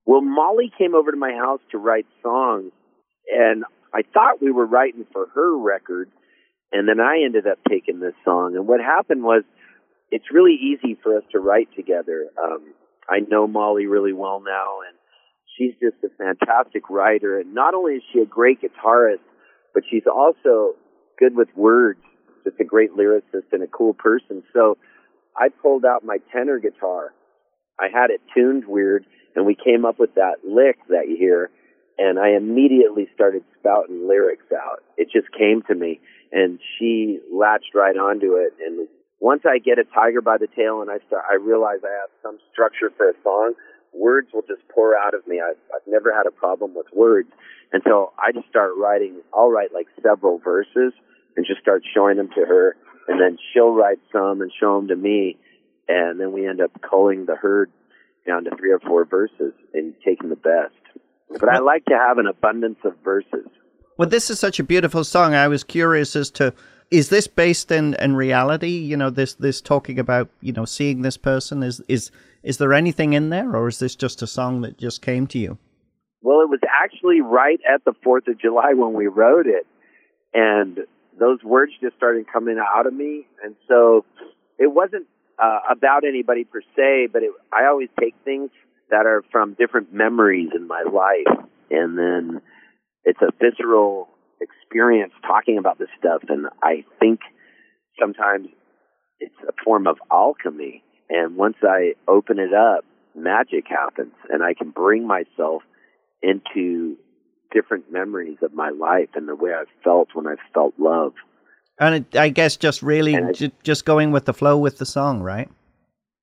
Well, 0.07 0.21
Molly 0.23 0.71
came 0.79 0.95
over 0.95 1.11
to 1.11 1.17
my 1.17 1.33
house 1.33 1.61
to 1.73 1.79
write 1.79 2.07
songs, 2.23 2.73
and 3.33 3.65
I 3.93 4.03
thought 4.15 4.43
we 4.43 4.53
were 4.53 4.67
writing 4.67 5.07
for 5.13 5.27
her 5.35 5.59
record, 5.59 6.11
and 6.73 6.89
then 6.89 7.01
I 7.01 7.23
ended 7.25 7.47
up 7.47 7.59
taking 7.69 8.01
this 8.01 8.15
song. 8.25 8.55
And 8.57 8.67
what 8.67 8.81
happened 8.81 9.23
was, 9.23 9.43
it's 10.11 10.33
really 10.33 10.55
easy 10.55 10.99
for 11.03 11.17
us 11.17 11.25
to 11.33 11.39
write 11.39 11.69
together. 11.77 12.27
Um, 12.43 12.75
I 13.09 13.21
know 13.21 13.47
Molly 13.47 13.87
really 13.87 14.13
well 14.13 14.41
now, 14.45 14.81
and 14.87 14.97
she's 15.57 15.75
just 15.81 16.03
a 16.05 16.09
fantastic 16.17 16.91
writer. 16.91 17.39
And 17.39 17.55
not 17.55 17.75
only 17.75 17.95
is 17.95 18.03
she 18.13 18.21
a 18.21 18.27
great 18.27 18.61
guitarist, 18.61 19.23
but 19.73 19.85
she's 19.89 20.07
also 20.13 20.75
good 21.19 21.37
with 21.37 21.49
words, 21.55 22.01
just 22.45 22.59
a 22.61 22.65
great 22.65 22.91
lyricist 22.97 23.53
and 23.53 23.63
a 23.63 23.69
cool 23.69 23.95
person. 23.95 24.43
So 24.53 24.79
I 25.37 25.49
pulled 25.49 25.85
out 25.85 26.05
my 26.05 26.19
tenor 26.33 26.59
guitar. 26.59 27.13
I 27.79 27.87
had 27.93 28.11
it 28.11 28.21
tuned 28.35 28.65
weird, 28.67 29.07
and 29.35 29.47
we 29.47 29.55
came 29.55 29.85
up 29.85 29.99
with 29.99 30.15
that 30.17 30.39
lick 30.45 30.77
that 30.89 31.09
you 31.09 31.17
hear. 31.17 31.51
And 32.01 32.19
I 32.19 32.33
immediately 32.33 33.09
started 33.15 33.45
spouting 33.61 34.09
lyrics 34.09 34.49
out. 34.57 34.81
It 34.97 35.09
just 35.13 35.29
came 35.37 35.61
to 35.69 35.75
me, 35.75 36.01
and 36.33 36.59
she 36.79 37.21
latched 37.31 37.75
right 37.75 37.97
onto 37.97 38.41
it. 38.41 38.57
And 38.65 38.89
once 39.21 39.43
I 39.45 39.59
get 39.59 39.79
a 39.79 39.85
tiger 39.85 40.23
by 40.25 40.39
the 40.39 40.49
tail, 40.49 40.81
and 40.81 40.91
I 40.91 40.97
start, 41.07 41.25
I 41.31 41.37
realize 41.37 41.85
I 41.85 41.93
have 42.01 42.11
some 42.23 42.39
structure 42.51 42.89
for 42.97 43.11
a 43.11 43.15
song 43.23 43.53
words 43.93 44.29
will 44.33 44.43
just 44.43 44.67
pour 44.73 44.97
out 44.97 45.15
of 45.15 45.27
me. 45.27 45.41
I've, 45.41 45.59
I've 45.75 45.87
never 45.87 46.15
had 46.15 46.27
a 46.27 46.31
problem 46.31 46.75
with 46.75 46.87
words. 46.93 47.29
And 47.73 47.83
so 47.87 48.13
I 48.19 48.33
just 48.33 48.49
start 48.49 48.73
writing, 48.77 49.21
I'll 49.35 49.51
write 49.51 49.73
like 49.73 49.87
several 50.03 50.39
verses 50.39 50.93
and 51.37 51.47
just 51.47 51.61
start 51.61 51.83
showing 51.95 52.17
them 52.17 52.29
to 52.35 52.45
her. 52.47 52.77
And 53.09 53.21
then 53.21 53.39
she'll 53.53 53.73
write 53.73 53.99
some 54.13 54.41
and 54.41 54.51
show 54.59 54.77
them 54.77 54.89
to 54.89 54.97
me. 54.97 55.39
And 55.89 56.21
then 56.21 56.33
we 56.33 56.47
end 56.47 56.61
up 56.61 56.71
culling 56.89 57.27
the 57.27 57.37
herd 57.37 57.71
down 58.27 58.45
to 58.45 58.51
three 58.57 58.73
or 58.73 58.81
four 58.81 59.05
verses 59.05 59.53
and 59.75 59.95
taking 60.05 60.29
the 60.29 60.37
best. 60.37 60.75
But 61.39 61.49
I 61.49 61.59
like 61.59 61.85
to 61.87 61.97
have 61.97 62.19
an 62.19 62.27
abundance 62.27 62.79
of 62.85 62.95
verses. 63.05 63.47
Well, 63.97 64.09
this 64.09 64.31
is 64.31 64.41
such 64.41 64.59
a 64.59 64.65
beautiful 64.65 65.05
song. 65.05 65.35
I 65.35 65.49
was 65.49 65.63
curious 65.63 66.17
as 66.17 66.31
to 66.33 66.55
is 66.91 67.09
this 67.09 67.29
based 67.29 67.71
in, 67.71 67.95
in 67.95 68.17
reality? 68.17 68.79
You 68.79 68.97
know, 68.97 69.11
this 69.11 69.35
this 69.35 69.61
talking 69.61 69.99
about 69.99 70.29
you 70.41 70.53
know 70.53 70.65
seeing 70.65 71.03
this 71.03 71.17
person 71.17 71.63
is 71.63 71.81
is 71.89 72.11
is 72.43 72.59
there 72.59 72.73
anything 72.73 73.13
in 73.13 73.31
there, 73.31 73.55
or 73.55 73.69
is 73.69 73.79
this 73.79 73.95
just 73.95 74.23
a 74.23 74.27
song 74.27 74.63
that 74.63 74.79
just 74.79 75.03
came 75.03 75.27
to 75.29 75.39
you? 75.39 75.59
Well, 76.23 76.41
it 76.41 76.49
was 76.49 76.61
actually 76.83 77.21
right 77.21 77.61
at 77.73 77.85
the 77.85 77.93
Fourth 78.03 78.27
of 78.29 78.41
July 78.41 78.73
when 78.75 78.95
we 78.95 79.07
wrote 79.07 79.47
it, 79.47 79.67
and 80.35 80.81
those 81.19 81.43
words 81.45 81.73
just 81.81 81.97
started 81.97 82.27
coming 82.33 82.59
out 82.59 82.87
of 82.87 82.95
me, 82.95 83.27
and 83.45 83.55
so 83.69 84.05
it 84.59 84.73
wasn't 84.73 85.07
uh, 85.39 85.61
about 85.71 86.05
anybody 86.05 86.45
per 86.45 86.63
se, 86.77 87.09
but 87.13 87.23
it, 87.23 87.31
I 87.53 87.67
always 87.67 87.89
take 87.99 88.15
things 88.25 88.51
that 88.91 89.07
are 89.07 89.23
from 89.31 89.55
different 89.55 89.93
memories 89.93 90.51
in 90.55 90.67
my 90.67 90.83
life, 90.83 91.47
and 91.71 91.99
then 91.99 92.41
it's 93.05 93.21
a 93.23 93.31
visceral 93.41 94.09
experience 94.41 95.13
talking 95.27 95.59
about 95.59 95.79
this 95.79 95.89
stuff, 95.99 96.23
and 96.29 96.47
I 96.63 96.85
think 96.99 97.21
sometimes 97.99 98.49
it's 99.19 99.35
a 99.47 99.53
form 99.65 99.87
of 99.87 99.99
alchemy 100.11 100.83
and 101.11 101.37
once 101.37 101.57
I 101.63 101.95
open 102.07 102.39
it 102.39 102.55
up, 102.55 102.85
magic 103.17 103.65
happens 103.69 104.15
and 104.31 104.43
I 104.43 104.55
can 104.55 104.71
bring 104.71 105.07
myself 105.07 105.63
into 106.23 106.97
different 107.53 107.91
memories 107.91 108.39
of 108.43 108.55
my 108.55 108.71
life 108.71 109.09
and 109.15 109.29
the 109.29 109.35
way 109.35 109.51
I 109.51 109.65
felt 109.83 110.09
when 110.15 110.29
I 110.29 110.37
felt 110.55 110.75
love. 110.79 111.13
And 111.81 111.97
it, 111.97 112.17
I 112.17 112.29
guess 112.29 112.57
just 112.57 112.81
really 112.83 113.19
j- 113.33 113.53
just 113.65 113.85
going 113.85 114.13
with 114.13 114.27
the 114.27 114.35
flow 114.35 114.57
with 114.57 114.79
the 114.79 114.87
song, 114.87 115.21
right? 115.21 115.51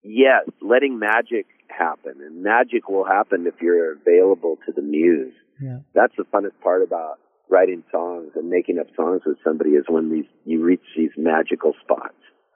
Yes, 0.03 0.43
letting 0.61 0.99
magic 0.99 1.47
happen. 1.77 2.13
And 2.21 2.43
magic 2.43 2.89
will 2.89 3.05
happen 3.05 3.45
if 3.47 3.55
you're 3.61 3.93
available 3.93 4.57
to 4.65 4.71
the 4.71 4.81
muse. 4.81 5.33
Yeah. 5.61 5.79
That's 5.93 6.13
the 6.17 6.23
funnest 6.23 6.59
part 6.61 6.83
about 6.83 7.19
writing 7.49 7.83
songs 7.91 8.31
and 8.35 8.49
making 8.49 8.79
up 8.79 8.87
songs 8.95 9.21
with 9.25 9.37
somebody 9.43 9.71
is 9.71 9.85
when 9.87 10.11
these 10.11 10.25
you 10.45 10.63
reach 10.63 10.81
these 10.95 11.11
magical 11.17 11.73
spots. 11.83 12.13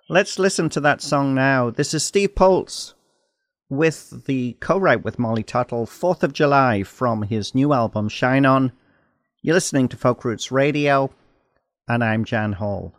Let's 0.09 0.37
listen 0.37 0.69
to 0.69 0.81
that 0.81 1.01
song 1.01 1.33
now. 1.33 1.69
This 1.69 1.93
is 1.93 2.03
Steve 2.03 2.35
Poltz 2.35 2.93
with 3.69 4.25
the 4.25 4.57
co 4.59 4.77
write 4.77 5.03
with 5.03 5.17
Molly 5.17 5.43
Tuttle, 5.43 5.85
4th 5.85 6.23
of 6.23 6.33
July 6.33 6.83
from 6.83 7.23
his 7.23 7.55
new 7.55 7.71
album 7.73 8.09
Shine 8.09 8.45
On. 8.45 8.73
You're 9.41 9.55
listening 9.55 9.87
to 9.87 9.97
Folk 9.97 10.25
Roots 10.25 10.51
Radio, 10.51 11.09
and 11.87 12.03
I'm 12.03 12.25
Jan 12.25 12.53
Hall. 12.53 12.93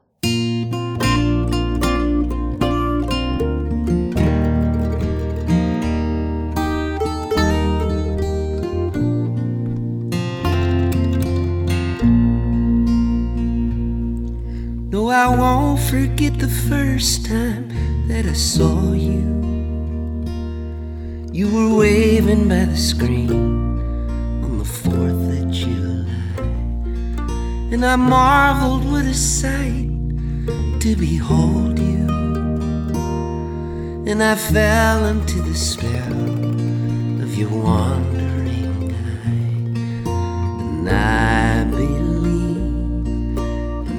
I 15.22 15.28
won't 15.28 15.78
forget 15.78 16.36
the 16.36 16.48
first 16.48 17.26
time 17.26 17.68
that 18.08 18.26
I 18.26 18.32
saw 18.32 18.92
you. 18.92 19.22
You 21.30 21.46
were 21.54 21.78
waving 21.78 22.48
by 22.48 22.64
the 22.64 22.76
screen 22.76 23.30
on 24.42 24.58
the 24.58 24.64
4th 24.64 25.42
of 25.42 25.50
July. 25.52 26.42
And 27.72 27.86
I 27.86 27.94
marveled 27.94 28.84
what 28.90 29.04
a 29.04 29.14
sight 29.14 29.90
to 30.80 30.96
behold 30.96 31.78
you. 31.78 32.08
And 34.10 34.20
I 34.24 34.34
fell 34.34 35.04
into 35.04 35.40
the 35.40 35.54
spell 35.54 37.22
of 37.22 37.32
your 37.36 37.50
wandering 37.50 38.92
eye. 38.92 40.10
And 40.64 40.90
I 40.90 41.62
believe 41.70 43.36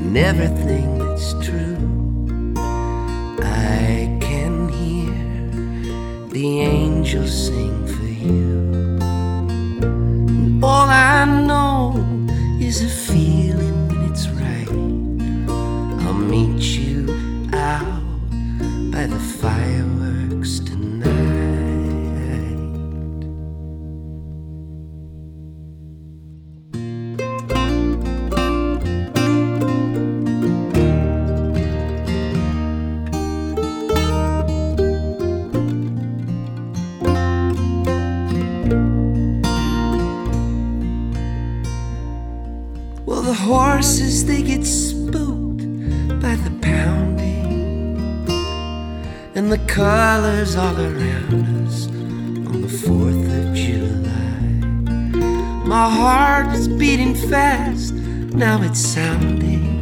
in 0.03 0.17
everything 0.17 0.92
that's 1.23 1.47
true. 1.47 1.77
I 3.41 4.17
can 4.19 4.67
hear 4.67 6.27
the 6.29 6.61
angels 6.61 7.47
sing 7.47 7.87
for 7.87 8.05
you. 8.05 8.97
And 9.01 10.63
all 10.63 10.89
I 10.89 11.23
know 11.25 11.95
is 12.59 12.81
a 12.81 12.89
feeling 12.89 13.87
when 13.87 14.01
it's 14.11 14.27
right. 14.27 14.69
I'll 16.05 16.13
meet 16.13 16.61
you 16.61 17.07
out 17.53 18.01
by 18.91 19.05
the 19.07 19.19
fireworks 19.19 20.12
they 44.25 44.41
get 44.41 44.63
spooked 44.63 45.65
by 46.21 46.35
the 46.35 46.51
pounding 46.61 48.27
and 49.35 49.51
the 49.51 49.57
colors 49.67 50.55
all 50.55 50.75
around 50.79 51.65
us 51.65 51.87
on 51.87 52.61
the 52.61 52.67
4th 52.67 53.25
of 53.39 53.53
July. 53.53 54.37
My 55.65 55.89
heart 55.89 56.55
is 56.55 56.67
beating 56.67 57.15
fast, 57.15 57.93
now 57.93 58.61
it's 58.61 58.79
sounding 58.79 59.73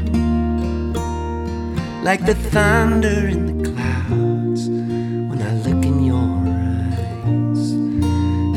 like 2.04 2.26
the 2.26 2.36
thunder 2.36 3.28
in 3.28 3.46
the 3.46 3.70
clouds 3.70 4.68
when 4.68 5.40
I 5.40 5.54
look 5.66 5.86
in 5.86 6.04
your 6.04 6.18
eyes. 6.18 7.72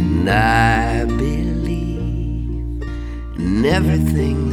And 0.00 0.30
I 0.30 1.04
believe 1.04 2.82
in 3.38 3.64
everything 3.66 4.43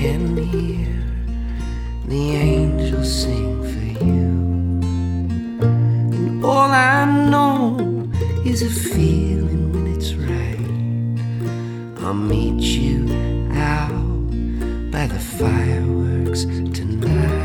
can 0.00 0.34
hear 0.34 0.96
the 2.06 2.34
angels 2.34 3.22
sing 3.22 3.62
for 3.62 4.02
you. 4.02 4.30
And 6.16 6.42
all 6.42 6.70
I 6.70 7.04
know 7.04 8.08
is 8.46 8.62
a 8.62 8.70
feeling 8.70 9.70
when 9.74 9.86
it's 9.94 10.14
right. 10.14 12.02
I'll 12.02 12.14
meet 12.14 12.62
you 12.62 13.12
out 13.52 14.90
by 14.90 15.06
the 15.06 15.20
fireworks 15.20 16.44
tonight. 16.46 17.39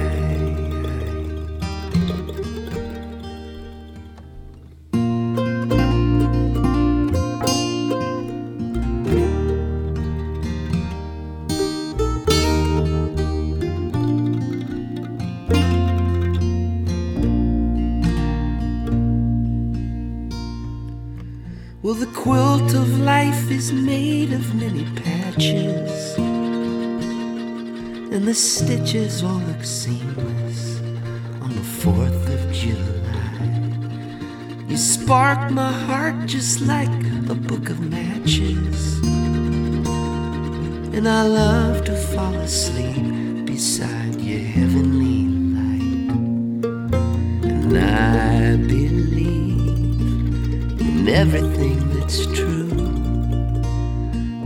Well, 21.86 21.94
the 21.94 22.08
quilt 22.08 22.74
of 22.74 23.00
life 23.02 23.52
is 23.52 23.72
made 23.72 24.34
of 24.34 24.56
many 24.56 24.86
patches, 25.04 26.18
and 28.12 28.28
the 28.28 28.34
stitches 28.34 29.22
all 29.22 29.38
look 29.38 29.64
seamless 29.64 30.80
on 31.44 31.54
the 31.54 31.62
4th 31.62 32.28
of 32.34 32.52
July. 32.52 33.44
You 34.68 34.78
spark 34.78 35.52
my 35.52 35.72
heart 35.72 36.26
just 36.26 36.62
like 36.62 36.90
a 37.30 37.36
book 37.36 37.70
of 37.70 37.80
matches, 37.80 39.00
and 40.92 41.08
I 41.08 41.22
love 41.22 41.84
to 41.86 41.96
fall 41.96 42.34
asleep 42.34 43.46
beside 43.46 44.20
your 44.20 44.40
heavenly 44.40 45.28
light, 45.54 46.66
and 47.46 47.78
I 47.78 48.35
in 51.08 51.14
everything 51.14 51.78
that's 52.00 52.26
true. 52.28 52.70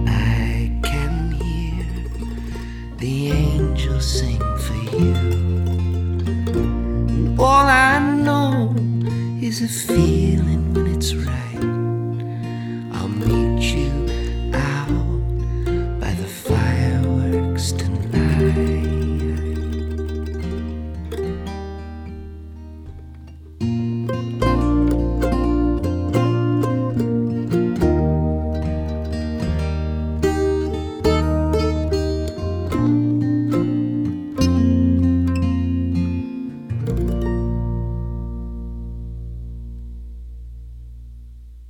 I 0.08 0.70
can 0.84 1.32
hear 1.32 1.86
the 2.98 3.32
angels 3.32 4.20
sing 4.20 4.40
for 4.66 4.76
you. 4.98 5.14
And 7.14 7.40
all 7.40 7.66
I 7.66 8.00
know 8.00 8.76
is 9.42 9.62
a 9.62 9.68
feeling 9.68 10.19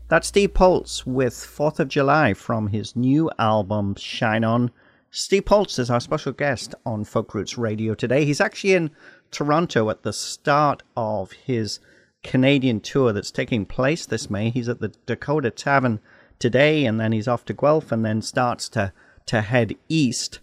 That's 0.09 0.29
Steve 0.29 0.55
Poltz 0.55 1.05
with 1.05 1.35
4th 1.35 1.79
of 1.79 1.87
July 1.87 2.33
from 2.33 2.69
his 2.69 2.95
new 2.95 3.29
album 3.37 3.93
Shine 3.93 4.43
On. 4.43 4.71
Steve 5.11 5.45
Poltz 5.45 5.77
is 5.77 5.91
our 5.91 5.99
special 5.99 6.31
guest 6.31 6.73
on 6.83 7.03
Folk 7.03 7.35
Roots 7.35 7.59
Radio 7.59 7.93
today. 7.93 8.25
He's 8.25 8.41
actually 8.41 8.73
in 8.73 8.89
Toronto 9.29 9.87
at 9.91 10.01
the 10.01 10.11
start 10.11 10.81
of 10.97 11.33
his 11.33 11.79
Canadian 12.23 12.79
tour 12.79 13.13
that's 13.13 13.29
taking 13.29 13.67
place 13.67 14.07
this 14.07 14.31
May. 14.31 14.49
He's 14.49 14.67
at 14.67 14.79
the 14.79 14.91
Dakota 15.05 15.51
Tavern 15.51 15.99
today 16.39 16.87
and 16.87 16.99
then 16.99 17.11
he's 17.11 17.27
off 17.27 17.45
to 17.45 17.53
Guelph 17.53 17.91
and 17.91 18.03
then 18.03 18.23
starts 18.23 18.67
to, 18.69 18.91
to 19.27 19.41
head 19.41 19.75
east. 19.89 20.39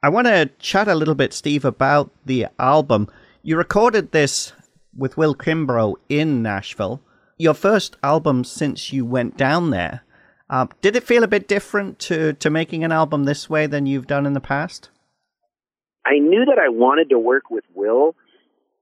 I 0.00 0.10
want 0.10 0.28
to 0.28 0.48
chat 0.60 0.86
a 0.86 0.94
little 0.94 1.16
bit, 1.16 1.32
Steve, 1.32 1.64
about 1.64 2.12
the 2.24 2.46
album. 2.60 3.08
You 3.42 3.56
recorded 3.56 4.12
this 4.12 4.52
with 4.96 5.16
Will 5.16 5.34
Kimbrough 5.34 5.96
in 6.08 6.40
Nashville 6.40 7.02
your 7.38 7.54
first 7.54 7.96
album 8.02 8.44
since 8.44 8.92
you 8.92 9.04
went 9.04 9.36
down 9.36 9.70
there. 9.70 10.02
Uh, 10.50 10.66
did 10.80 10.96
it 10.96 11.02
feel 11.02 11.24
a 11.24 11.28
bit 11.28 11.48
different 11.48 11.98
to, 11.98 12.34
to 12.34 12.50
making 12.50 12.84
an 12.84 12.92
album 12.92 13.24
this 13.24 13.48
way 13.48 13.66
than 13.66 13.86
you've 13.86 14.06
done 14.06 14.26
in 14.26 14.34
the 14.34 14.40
past? 14.40 14.90
I 16.04 16.18
knew 16.18 16.44
that 16.44 16.58
I 16.58 16.68
wanted 16.68 17.10
to 17.10 17.18
work 17.18 17.44
with 17.50 17.64
Will, 17.74 18.14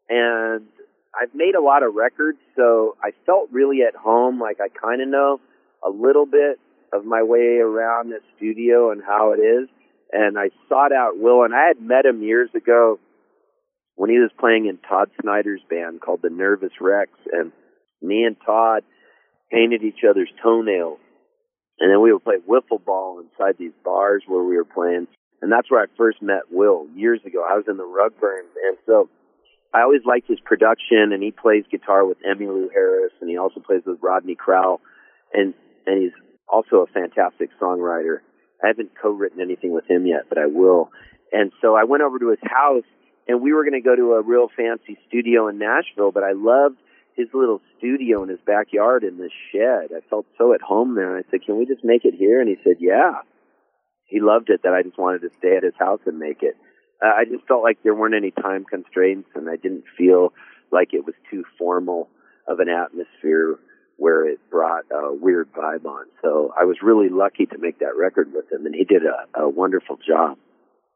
and 0.08 0.66
I've 1.14 1.34
made 1.34 1.54
a 1.54 1.62
lot 1.62 1.82
of 1.82 1.94
records, 1.94 2.38
so 2.56 2.96
I 3.02 3.10
felt 3.26 3.50
really 3.52 3.82
at 3.86 3.94
home. 3.94 4.40
Like 4.40 4.58
I 4.60 4.68
kind 4.68 5.02
of 5.02 5.08
know 5.08 5.40
a 5.84 5.90
little 5.90 6.26
bit 6.26 6.58
of 6.92 7.04
my 7.04 7.22
way 7.22 7.58
around 7.58 8.10
the 8.10 8.20
studio 8.36 8.90
and 8.90 9.02
how 9.02 9.32
it 9.32 9.38
is. 9.38 9.68
And 10.12 10.38
I 10.38 10.50
sought 10.68 10.92
out 10.92 11.18
Will, 11.18 11.44
and 11.44 11.54
I 11.54 11.68
had 11.68 11.80
met 11.80 12.04
him 12.04 12.22
years 12.22 12.50
ago 12.54 12.98
when 13.94 14.10
he 14.10 14.18
was 14.18 14.30
playing 14.40 14.66
in 14.66 14.78
Todd 14.78 15.10
Snider's 15.20 15.60
band 15.68 16.00
called 16.00 16.20
the 16.22 16.30
Nervous 16.30 16.72
Wrecks, 16.80 17.18
and 17.32 17.52
me 18.02 18.24
and 18.24 18.36
Todd 18.44 18.82
painted 19.50 19.82
each 19.82 20.00
other's 20.08 20.30
toenails. 20.42 20.98
And 21.78 21.90
then 21.90 22.02
we 22.02 22.12
would 22.12 22.24
play 22.24 22.36
wiffle 22.46 22.84
ball 22.84 23.20
inside 23.20 23.56
these 23.58 23.72
bars 23.84 24.22
where 24.26 24.44
we 24.44 24.56
were 24.56 24.64
playing. 24.64 25.06
And 25.40 25.50
that's 25.50 25.70
where 25.70 25.82
I 25.82 25.86
first 25.96 26.20
met 26.20 26.50
Will 26.50 26.86
years 26.94 27.20
ago. 27.24 27.44
I 27.48 27.56
was 27.56 27.64
in 27.66 27.78
the 27.78 27.84
Rugburn. 27.84 28.44
And 28.68 28.76
so 28.86 29.08
I 29.72 29.82
always 29.82 30.02
liked 30.04 30.28
his 30.28 30.40
production 30.40 31.12
and 31.12 31.22
he 31.22 31.30
plays 31.30 31.64
guitar 31.70 32.04
with 32.04 32.18
Emmylou 32.22 32.68
Harris 32.72 33.12
and 33.20 33.30
he 33.30 33.38
also 33.38 33.60
plays 33.60 33.82
with 33.86 33.98
Rodney 34.02 34.34
Crowell. 34.34 34.80
And, 35.32 35.54
and 35.86 36.02
he's 36.02 36.12
also 36.48 36.76
a 36.76 36.86
fantastic 36.86 37.48
songwriter. 37.60 38.18
I 38.62 38.66
haven't 38.66 38.90
co-written 39.00 39.40
anything 39.40 39.72
with 39.72 39.88
him 39.88 40.06
yet, 40.06 40.28
but 40.28 40.36
I 40.36 40.46
will. 40.46 40.90
And 41.32 41.52
so 41.62 41.74
I 41.74 41.84
went 41.84 42.02
over 42.02 42.18
to 42.18 42.30
his 42.30 42.40
house 42.42 42.84
and 43.26 43.40
we 43.40 43.52
were 43.52 43.64
going 43.64 43.80
to 43.80 43.86
go 43.86 43.96
to 43.96 44.14
a 44.14 44.22
real 44.22 44.48
fancy 44.54 44.98
studio 45.08 45.48
in 45.48 45.58
Nashville, 45.58 46.10
but 46.12 46.24
I 46.24 46.32
loved 46.32 46.76
his 47.20 47.28
little 47.34 47.60
studio 47.78 48.22
in 48.22 48.28
his 48.28 48.40
backyard 48.46 49.04
in 49.04 49.18
this 49.18 49.32
shed. 49.52 49.90
I 49.94 50.00
felt 50.08 50.26
so 50.38 50.52
at 50.54 50.62
home 50.62 50.94
there. 50.94 51.16
I 51.16 51.22
said, 51.30 51.42
"Can 51.44 51.58
we 51.58 51.66
just 51.66 51.84
make 51.84 52.04
it 52.04 52.14
here?" 52.14 52.40
And 52.40 52.48
he 52.48 52.56
said, 52.64 52.76
"Yeah." 52.80 53.20
He 54.06 54.20
loved 54.20 54.50
it 54.50 54.62
that 54.64 54.74
I 54.74 54.82
just 54.82 54.98
wanted 54.98 55.22
to 55.22 55.30
stay 55.38 55.56
at 55.56 55.62
his 55.62 55.76
house 55.78 56.00
and 56.06 56.18
make 56.18 56.42
it. 56.42 56.56
Uh, 57.02 57.12
I 57.16 57.24
just 57.24 57.46
felt 57.46 57.62
like 57.62 57.78
there 57.82 57.94
weren't 57.94 58.14
any 58.14 58.32
time 58.32 58.64
constraints, 58.64 59.28
and 59.34 59.48
I 59.48 59.56
didn't 59.56 59.84
feel 59.96 60.32
like 60.72 60.92
it 60.92 61.06
was 61.06 61.14
too 61.30 61.44
formal 61.58 62.08
of 62.48 62.58
an 62.58 62.68
atmosphere 62.68 63.56
where 63.96 64.26
it 64.26 64.40
brought 64.50 64.84
a 64.90 65.14
weird 65.14 65.52
vibe 65.52 65.84
on. 65.84 66.06
So 66.22 66.52
I 66.58 66.64
was 66.64 66.78
really 66.82 67.10
lucky 67.10 67.46
to 67.46 67.58
make 67.58 67.78
that 67.80 67.96
record 67.96 68.32
with 68.32 68.50
him, 68.50 68.66
and 68.66 68.74
he 68.74 68.84
did 68.84 69.02
a, 69.04 69.40
a 69.40 69.48
wonderful 69.48 69.98
job. 70.06 70.38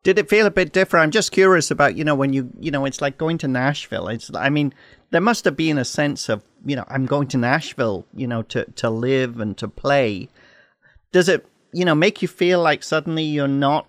Did 0.05 0.19
it 0.19 0.29
feel 0.29 0.45
a 0.45 0.51
bit 0.51 0.73
different? 0.73 1.03
I'm 1.03 1.11
just 1.11 1.33
curious 1.33 1.71
about, 1.71 1.97
you 1.97 2.05
know, 2.05 2.15
when 2.15 2.35
you, 2.35 2.51
you 2.61 2.71
know, 2.71 2.85
it's 2.85 3.01
like 3.01 3.17
going 3.17 3.39
to 3.39 3.49
Nashville. 3.49 4.09
It's, 4.09 4.31
I 4.35 4.51
mean, 4.51 4.75
there 5.11 5.23
must 5.23 5.47
have 5.47 5.57
been 5.57 5.79
a 5.79 5.85
sense 5.85 6.29
of, 6.29 6.45
you 6.65 6.77
know, 6.77 6.85
I'm 6.89 7.07
going 7.07 7.27
to 7.29 7.39
Nashville, 7.39 8.07
you 8.15 8.27
know, 8.27 8.43
to, 8.43 8.67
to 8.67 8.91
live 8.91 9.41
and 9.41 9.57
to 9.57 9.67
play. 9.67 10.29
Does 11.11 11.31
it, 11.31 11.47
you 11.73 11.87
know, 11.87 11.95
make 11.95 12.21
you 12.21 12.29
feel 12.29 12.61
like 12.61 12.83
suddenly 12.83 13.25
you're 13.25 13.49
not, 13.49 13.87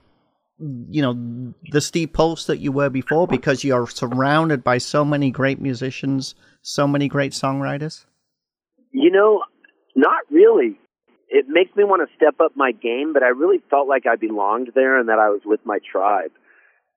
you 0.58 1.01
know, 1.01 1.54
the 1.71 1.82
Steve 1.82 2.13
Poltz 2.13 2.45
that 2.45 2.60
you 2.60 2.71
were 2.71 2.89
before 2.89 3.28
because 3.28 3.65
you're 3.65 3.88
surrounded 3.88 4.63
by 4.63 4.78
so 4.78 5.04
many 5.04 5.32
great 5.32 5.60
musicians, 5.60 6.34
so 6.62 6.88
many 6.88 7.10
great 7.10 7.34
songwriters? 7.34 8.06
You 8.91 9.12
know, 9.12 9.43
not 9.95 10.21
really 10.32 10.80
it 11.36 11.45
makes 11.48 11.76
me 11.76 11.84
want 11.84 12.08
to 12.08 12.15
step 12.15 12.39
up 12.39 12.54
my 12.56 12.71
game, 12.71 13.13
but 13.13 13.24
I 13.24 13.30
really 13.30 13.62
felt 13.69 13.88
like 13.88 14.06
I 14.08 14.15
belonged 14.15 14.69
there 14.74 15.00
and 15.00 15.10
that 15.10 15.19
I 15.19 15.30
was 15.30 15.41
with 15.45 15.60
my 15.65 15.80
tribe. 15.91 16.32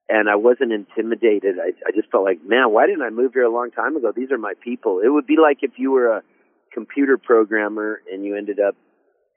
And 0.07 0.27
I 0.27 0.37
wasn't 0.37 0.71
intimidated. 0.71 1.59
I, 1.59 1.69
I 1.87 1.91
just 1.93 2.09
felt 2.09 2.23
like, 2.23 2.39
man, 2.43 2.71
why 2.71 2.87
didn't 2.87 3.03
I 3.03 3.11
move 3.11 3.33
here 3.33 3.43
a 3.43 3.53
long 3.53 3.69
time 3.69 3.95
ago? 3.95 4.11
These 4.15 4.31
are 4.31 4.39
my 4.39 4.53
people. 4.63 5.01
It 5.03 5.09
would 5.09 5.27
be 5.27 5.37
like 5.37 5.59
if 5.61 5.73
you 5.77 5.91
were 5.91 6.17
a 6.17 6.23
computer 6.73 7.17
programmer 7.17 8.01
and 8.11 8.25
you 8.25 8.35
ended 8.35 8.59
up 8.59 8.75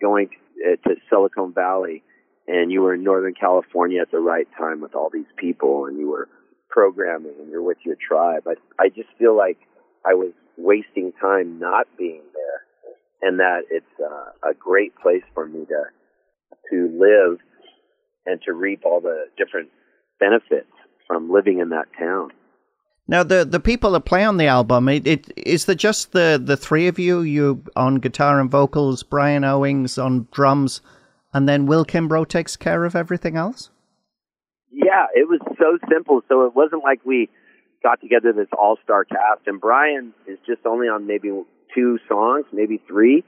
going 0.00 0.30
to, 0.30 0.72
uh, 0.72 0.88
to 0.88 0.96
Silicon 1.10 1.52
Valley 1.52 2.02
and 2.46 2.72
you 2.72 2.80
were 2.80 2.94
in 2.94 3.04
Northern 3.04 3.34
California 3.34 4.00
at 4.00 4.10
the 4.10 4.18
right 4.18 4.48
time 4.58 4.80
with 4.80 4.94
all 4.94 5.10
these 5.12 5.30
people, 5.36 5.86
and 5.86 5.98
you 5.98 6.08
were 6.10 6.28
programming, 6.68 7.34
and 7.40 7.50
you're 7.50 7.62
with 7.62 7.78
your 7.84 7.96
tribe. 7.96 8.44
I 8.46 8.54
I 8.78 8.88
just 8.88 9.08
feel 9.18 9.36
like 9.36 9.58
I 10.04 10.14
was 10.14 10.32
wasting 10.56 11.12
time 11.20 11.58
not 11.58 11.86
being 11.96 12.22
there, 12.34 12.58
and 13.22 13.38
that 13.38 13.62
it's 13.70 13.86
uh, 14.00 14.50
a 14.50 14.54
great 14.54 14.94
place 14.96 15.22
for 15.34 15.46
me 15.46 15.64
to 15.66 15.84
to 16.70 16.88
live 16.98 17.38
and 18.26 18.40
to 18.46 18.52
reap 18.52 18.82
all 18.84 19.00
the 19.00 19.24
different 19.36 19.68
benefits 20.20 20.70
from 21.06 21.30
living 21.30 21.58
in 21.58 21.70
that 21.70 21.86
town. 21.98 22.30
Now, 23.08 23.22
the 23.22 23.44
the 23.44 23.60
people 23.60 23.92
that 23.92 24.04
play 24.04 24.24
on 24.24 24.36
the 24.36 24.46
album, 24.46 24.88
it, 24.88 25.06
it 25.06 25.32
is 25.36 25.64
there 25.64 25.74
just 25.74 26.12
the 26.12 26.40
the 26.42 26.56
three 26.56 26.86
of 26.86 26.98
you, 26.98 27.22
you 27.22 27.64
on 27.74 27.96
guitar 27.96 28.40
and 28.40 28.50
vocals, 28.50 29.02
Brian 29.02 29.44
Owings 29.44 29.98
on 29.98 30.28
drums, 30.32 30.80
and 31.34 31.48
then 31.48 31.66
Will 31.66 31.84
Kimbrough 31.84 32.28
takes 32.28 32.56
care 32.56 32.84
of 32.84 32.94
everything 32.94 33.36
else. 33.36 33.70
Yeah, 34.70 35.06
it 35.14 35.28
was 35.28 35.40
so 35.58 35.78
simple. 35.92 36.22
So 36.28 36.46
it 36.46 36.54
wasn't 36.54 36.84
like 36.84 37.00
we 37.04 37.28
got 37.82 38.00
together 38.00 38.32
this 38.32 38.48
all 38.56 38.78
star 38.84 39.04
cast, 39.04 39.46
and 39.46 39.60
Brian 39.60 40.14
is 40.26 40.38
just 40.46 40.64
only 40.64 40.86
on 40.86 41.06
maybe 41.06 41.30
two 41.74 41.98
songs, 42.08 42.46
maybe 42.52 42.80
three. 42.86 43.24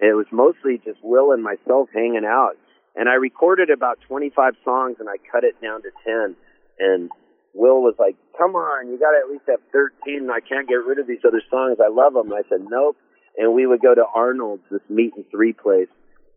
It 0.00 0.16
was 0.16 0.26
mostly 0.32 0.80
just 0.84 0.98
Will 1.02 1.32
and 1.32 1.42
myself 1.42 1.88
hanging 1.92 2.24
out. 2.26 2.56
And 2.96 3.08
I 3.08 3.14
recorded 3.14 3.70
about 3.70 3.98
25 4.06 4.54
songs 4.64 4.96
and 5.00 5.08
I 5.08 5.16
cut 5.30 5.44
it 5.44 5.60
down 5.60 5.82
to 5.82 5.90
10. 6.04 6.36
And 6.78 7.10
Will 7.54 7.82
was 7.82 7.94
like, 7.98 8.16
come 8.38 8.54
on, 8.54 8.88
you 8.88 8.98
got 8.98 9.12
to 9.12 9.20
at 9.24 9.30
least 9.30 9.44
have 9.48 9.60
13. 9.72 10.28
I 10.30 10.40
can't 10.40 10.68
get 10.68 10.84
rid 10.84 10.98
of 10.98 11.06
these 11.06 11.22
other 11.26 11.42
songs. 11.50 11.78
I 11.82 11.88
love 11.88 12.14
them. 12.14 12.30
And 12.30 12.34
I 12.34 12.48
said, 12.48 12.66
nope. 12.68 12.96
And 13.36 13.54
we 13.54 13.66
would 13.66 13.82
go 13.82 13.94
to 13.94 14.04
Arnold's, 14.14 14.62
this 14.70 14.82
meat 14.88 15.12
and 15.16 15.24
three 15.30 15.52
place, 15.52 15.88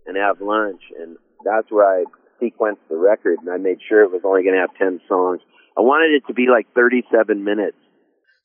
and 0.06 0.18
have 0.18 0.42
lunch. 0.42 0.82
And 1.00 1.18
that's 1.46 1.70
where 1.70 1.86
I 1.86 2.06
sequenced 2.42 2.86
the 2.90 2.98
record. 2.98 3.38
And 3.40 3.50
I 3.50 3.58
made 3.58 3.80
sure 3.88 4.02
it 4.04 4.12
was 4.12 4.22
only 4.24 4.44
going 4.44 4.56
to 4.56 4.62
have 4.62 4.74
10 4.78 5.02
songs. 5.08 5.42
I 5.78 5.82
wanted 5.82 6.16
it 6.16 6.26
to 6.28 6.34
be 6.34 6.48
like 6.50 6.74
37 6.74 7.44
minutes. 7.44 7.78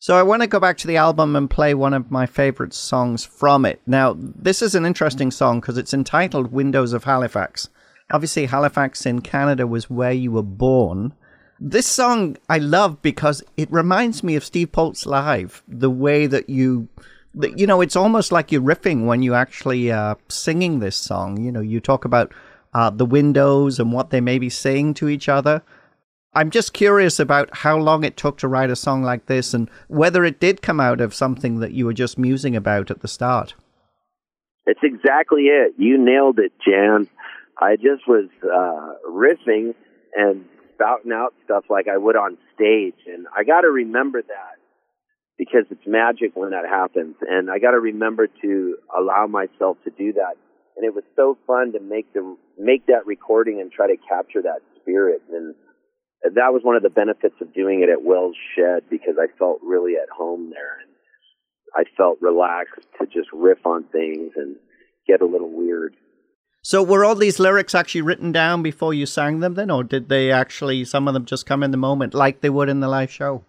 So 0.02 0.16
I 0.16 0.24
want 0.24 0.42
to 0.42 0.48
go 0.48 0.58
back 0.58 0.78
to 0.78 0.88
the 0.88 0.96
album 0.96 1.36
and 1.36 1.48
play 1.48 1.74
one 1.74 1.94
of 1.94 2.10
my 2.10 2.26
favorite 2.26 2.74
songs 2.74 3.24
from 3.24 3.64
it. 3.64 3.80
Now, 3.86 4.16
this 4.18 4.60
is 4.60 4.74
an 4.74 4.84
interesting 4.84 5.30
song 5.30 5.60
because 5.60 5.78
it's 5.78 5.94
entitled 5.94 6.50
Windows 6.50 6.92
of 6.92 7.04
Halifax. 7.04 7.68
Obviously, 8.10 8.46
Halifax 8.46 9.06
in 9.06 9.20
Canada 9.20 9.64
was 9.64 9.88
where 9.88 10.10
you 10.10 10.32
were 10.32 10.42
born. 10.42 11.14
This 11.60 11.86
song 11.86 12.36
I 12.48 12.58
love 12.58 13.00
because 13.00 13.44
it 13.56 13.70
reminds 13.70 14.24
me 14.24 14.34
of 14.34 14.44
Steve 14.44 14.72
Poltz 14.72 15.06
live. 15.06 15.62
The 15.68 15.88
way 15.88 16.26
that 16.26 16.50
you, 16.50 16.88
you 17.54 17.68
know, 17.68 17.80
it's 17.80 17.94
almost 17.94 18.32
like 18.32 18.50
you're 18.50 18.60
riffing 18.60 19.06
when 19.06 19.22
you 19.22 19.34
actually 19.34 19.92
uh, 19.92 20.16
singing 20.26 20.80
this 20.80 20.96
song. 20.96 21.40
You 21.40 21.52
know, 21.52 21.60
you 21.60 21.78
talk 21.78 22.04
about 22.04 22.34
uh, 22.74 22.90
the 22.90 23.06
windows 23.06 23.78
and 23.78 23.92
what 23.92 24.10
they 24.10 24.20
may 24.20 24.40
be 24.40 24.50
saying 24.50 24.94
to 24.94 25.08
each 25.08 25.28
other. 25.28 25.62
I'm 26.34 26.50
just 26.50 26.72
curious 26.72 27.20
about 27.20 27.54
how 27.58 27.76
long 27.76 28.04
it 28.04 28.16
took 28.16 28.38
to 28.38 28.48
write 28.48 28.70
a 28.70 28.76
song 28.76 29.02
like 29.02 29.26
this 29.26 29.52
and 29.52 29.68
whether 29.88 30.24
it 30.24 30.40
did 30.40 30.62
come 30.62 30.80
out 30.80 31.00
of 31.00 31.14
something 31.14 31.60
that 31.60 31.72
you 31.72 31.84
were 31.84 31.92
just 31.92 32.18
musing 32.18 32.56
about 32.56 32.90
at 32.90 33.00
the 33.00 33.08
start. 33.08 33.54
It's 34.64 34.80
exactly 34.82 35.42
it. 35.42 35.74
You 35.76 36.02
nailed 36.02 36.38
it, 36.38 36.52
Jan. 36.64 37.08
I 37.60 37.76
just 37.76 38.08
was 38.08 38.28
uh, 38.42 38.94
riffing 39.10 39.74
and 40.14 40.46
spouting 40.74 41.12
out 41.12 41.34
stuff 41.44 41.64
like 41.68 41.86
I 41.86 41.98
would 41.98 42.16
on 42.16 42.38
stage. 42.54 42.96
And 43.06 43.26
I 43.36 43.44
got 43.44 43.62
to 43.62 43.68
remember 43.68 44.22
that 44.22 44.56
because 45.36 45.64
it's 45.70 45.86
magic 45.86 46.34
when 46.34 46.50
that 46.50 46.64
happens. 46.66 47.16
And 47.28 47.50
I 47.50 47.58
got 47.58 47.72
to 47.72 47.80
remember 47.80 48.26
to 48.40 48.76
allow 48.96 49.26
myself 49.26 49.76
to 49.84 49.90
do 49.90 50.14
that. 50.14 50.36
And 50.76 50.86
it 50.86 50.94
was 50.94 51.04
so 51.14 51.36
fun 51.46 51.72
to 51.72 51.80
make 51.80 52.10
the 52.14 52.36
make 52.58 52.86
that 52.86 53.04
recording 53.04 53.60
and 53.60 53.70
try 53.70 53.88
to 53.88 53.96
capture 54.08 54.40
that 54.42 54.60
spirit. 54.80 55.20
And 55.30 55.54
that 56.22 56.52
was 56.52 56.62
one 56.62 56.76
of 56.76 56.82
the 56.82 56.90
benefits 56.90 57.34
of 57.40 57.52
doing 57.52 57.82
it 57.82 57.90
at 57.90 58.02
Will's 58.02 58.36
Shed 58.56 58.84
because 58.88 59.14
I 59.18 59.26
felt 59.38 59.60
really 59.62 59.94
at 59.94 60.08
home 60.08 60.50
there. 60.50 60.78
And 60.80 60.90
I 61.74 61.84
felt 61.96 62.18
relaxed 62.20 62.86
to 63.00 63.06
just 63.06 63.28
riff 63.32 63.66
on 63.66 63.84
things 63.84 64.32
and 64.36 64.56
get 65.06 65.20
a 65.20 65.26
little 65.26 65.50
weird. 65.50 65.96
So 66.62 66.80
were 66.82 67.04
all 67.04 67.16
these 67.16 67.40
lyrics 67.40 67.74
actually 67.74 68.02
written 68.02 68.30
down 68.30 68.62
before 68.62 68.94
you 68.94 69.04
sang 69.04 69.40
them 69.40 69.54
then, 69.54 69.68
or 69.68 69.82
did 69.82 70.08
they 70.08 70.30
actually 70.30 70.84
some 70.84 71.08
of 71.08 71.14
them 71.14 71.24
just 71.24 71.44
come 71.44 71.64
in 71.64 71.72
the 71.72 71.76
moment 71.76 72.14
like 72.14 72.40
they 72.40 72.50
would 72.50 72.68
in 72.68 72.78
the 72.78 72.88
live 72.88 73.10
show? 73.10 73.44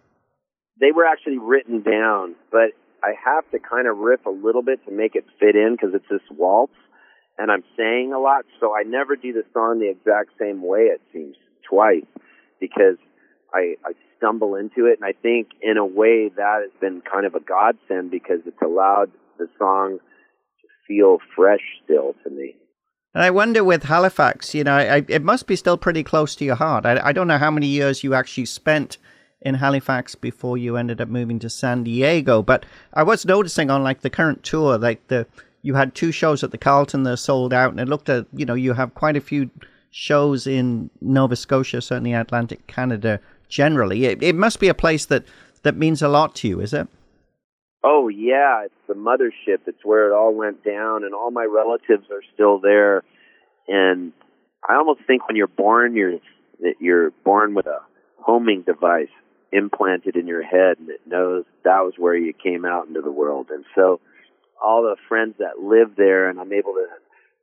They 0.80 0.90
were 0.90 1.06
actually 1.06 1.38
written 1.38 1.82
down, 1.82 2.34
but 2.50 2.70
I 3.04 3.12
have 3.24 3.48
to 3.52 3.60
kind 3.60 3.86
of 3.86 3.98
riff 3.98 4.26
a 4.26 4.30
little 4.30 4.62
bit 4.62 4.84
to 4.86 4.90
make 4.90 5.14
it 5.14 5.24
fit 5.38 5.54
in 5.54 5.76
because 5.76 5.94
it's 5.94 6.08
this 6.10 6.26
waltz, 6.36 6.74
and 7.38 7.52
I'm 7.52 7.62
saying 7.76 8.12
a 8.12 8.18
lot, 8.18 8.46
so 8.58 8.74
I 8.74 8.82
never 8.82 9.14
do 9.14 9.32
the 9.32 9.44
song 9.52 9.78
the 9.78 9.90
exact 9.90 10.30
same 10.40 10.60
way. 10.60 10.90
It 10.90 11.00
seems 11.12 11.36
twice 11.70 12.02
because 12.68 12.96
I, 13.52 13.76
I 13.84 13.92
stumble 14.16 14.54
into 14.54 14.86
it, 14.86 14.98
and 15.00 15.04
I 15.04 15.12
think 15.20 15.48
in 15.60 15.76
a 15.76 15.86
way 15.86 16.30
that 16.36 16.60
has 16.62 16.80
been 16.80 17.02
kind 17.02 17.26
of 17.26 17.34
a 17.34 17.40
godsend 17.40 18.10
because 18.10 18.40
it's 18.46 18.62
allowed 18.62 19.10
the 19.38 19.48
song 19.58 19.98
to 19.98 20.68
feel 20.88 21.18
fresh 21.36 21.60
still 21.84 22.14
to 22.24 22.30
me. 22.30 22.56
And 23.14 23.22
I 23.22 23.30
wonder 23.30 23.62
with 23.62 23.84
Halifax, 23.84 24.54
you 24.54 24.64
know, 24.64 24.76
I, 24.76 25.04
it 25.08 25.22
must 25.22 25.46
be 25.46 25.56
still 25.56 25.76
pretty 25.76 26.02
close 26.02 26.34
to 26.36 26.44
your 26.44 26.56
heart. 26.56 26.84
I, 26.84 27.00
I 27.08 27.12
don't 27.12 27.28
know 27.28 27.38
how 27.38 27.50
many 27.50 27.66
years 27.66 28.02
you 28.02 28.14
actually 28.14 28.46
spent 28.46 28.98
in 29.40 29.56
Halifax 29.56 30.14
before 30.14 30.58
you 30.58 30.76
ended 30.76 31.00
up 31.00 31.08
moving 31.08 31.38
to 31.40 31.50
San 31.50 31.84
Diego, 31.84 32.42
but 32.42 32.64
I 32.94 33.02
was 33.02 33.26
noticing 33.26 33.70
on 33.70 33.84
like 33.84 34.00
the 34.00 34.10
current 34.10 34.42
tour, 34.42 34.78
like 34.78 35.06
the 35.08 35.26
you 35.62 35.74
had 35.74 35.94
two 35.94 36.12
shows 36.12 36.42
at 36.42 36.50
the 36.50 36.58
Carleton 36.58 37.04
they're 37.04 37.16
sold 37.16 37.52
out, 37.52 37.70
and 37.70 37.80
it 37.80 37.88
looked 37.88 38.08
at 38.08 38.26
you 38.32 38.46
know 38.46 38.54
you 38.54 38.72
have 38.72 38.94
quite 38.94 39.16
a 39.16 39.20
few 39.20 39.50
shows 39.96 40.44
in 40.44 40.90
Nova 41.00 41.36
Scotia, 41.36 41.80
certainly 41.80 42.12
Atlantic 42.12 42.66
Canada 42.66 43.20
generally. 43.48 44.06
It, 44.06 44.24
it 44.24 44.34
must 44.34 44.58
be 44.58 44.66
a 44.66 44.74
place 44.74 45.04
that 45.06 45.24
that 45.62 45.76
means 45.76 46.02
a 46.02 46.08
lot 46.08 46.34
to 46.36 46.48
you, 46.48 46.60
is 46.60 46.74
it? 46.74 46.88
Oh 47.84 48.08
yeah, 48.08 48.64
it's 48.64 48.74
the 48.88 48.94
mothership. 48.94 49.60
It's 49.68 49.84
where 49.84 50.10
it 50.10 50.12
all 50.12 50.34
went 50.34 50.64
down, 50.64 51.04
and 51.04 51.14
all 51.14 51.30
my 51.30 51.44
relatives 51.44 52.10
are 52.10 52.22
still 52.34 52.58
there. 52.58 53.04
And 53.68 54.12
I 54.68 54.74
almost 54.74 55.02
think 55.06 55.28
when 55.28 55.36
you're 55.36 55.46
born, 55.46 55.94
you're 55.94 56.18
that 56.58 56.74
you're 56.80 57.12
born 57.24 57.54
with 57.54 57.66
a 57.66 57.78
homing 58.16 58.62
device 58.62 59.14
implanted 59.52 60.16
in 60.16 60.26
your 60.26 60.42
head, 60.42 60.78
and 60.80 60.88
it 60.88 61.02
knows 61.06 61.44
that 61.62 61.84
was 61.84 61.94
where 61.98 62.16
you 62.16 62.32
came 62.32 62.64
out 62.64 62.88
into 62.88 63.00
the 63.00 63.12
world. 63.12 63.46
And 63.50 63.64
so, 63.76 64.00
all 64.60 64.82
the 64.82 64.96
friends 65.08 65.36
that 65.38 65.62
live 65.62 65.94
there, 65.96 66.28
and 66.28 66.40
I'm 66.40 66.52
able 66.52 66.72
to 66.72 66.86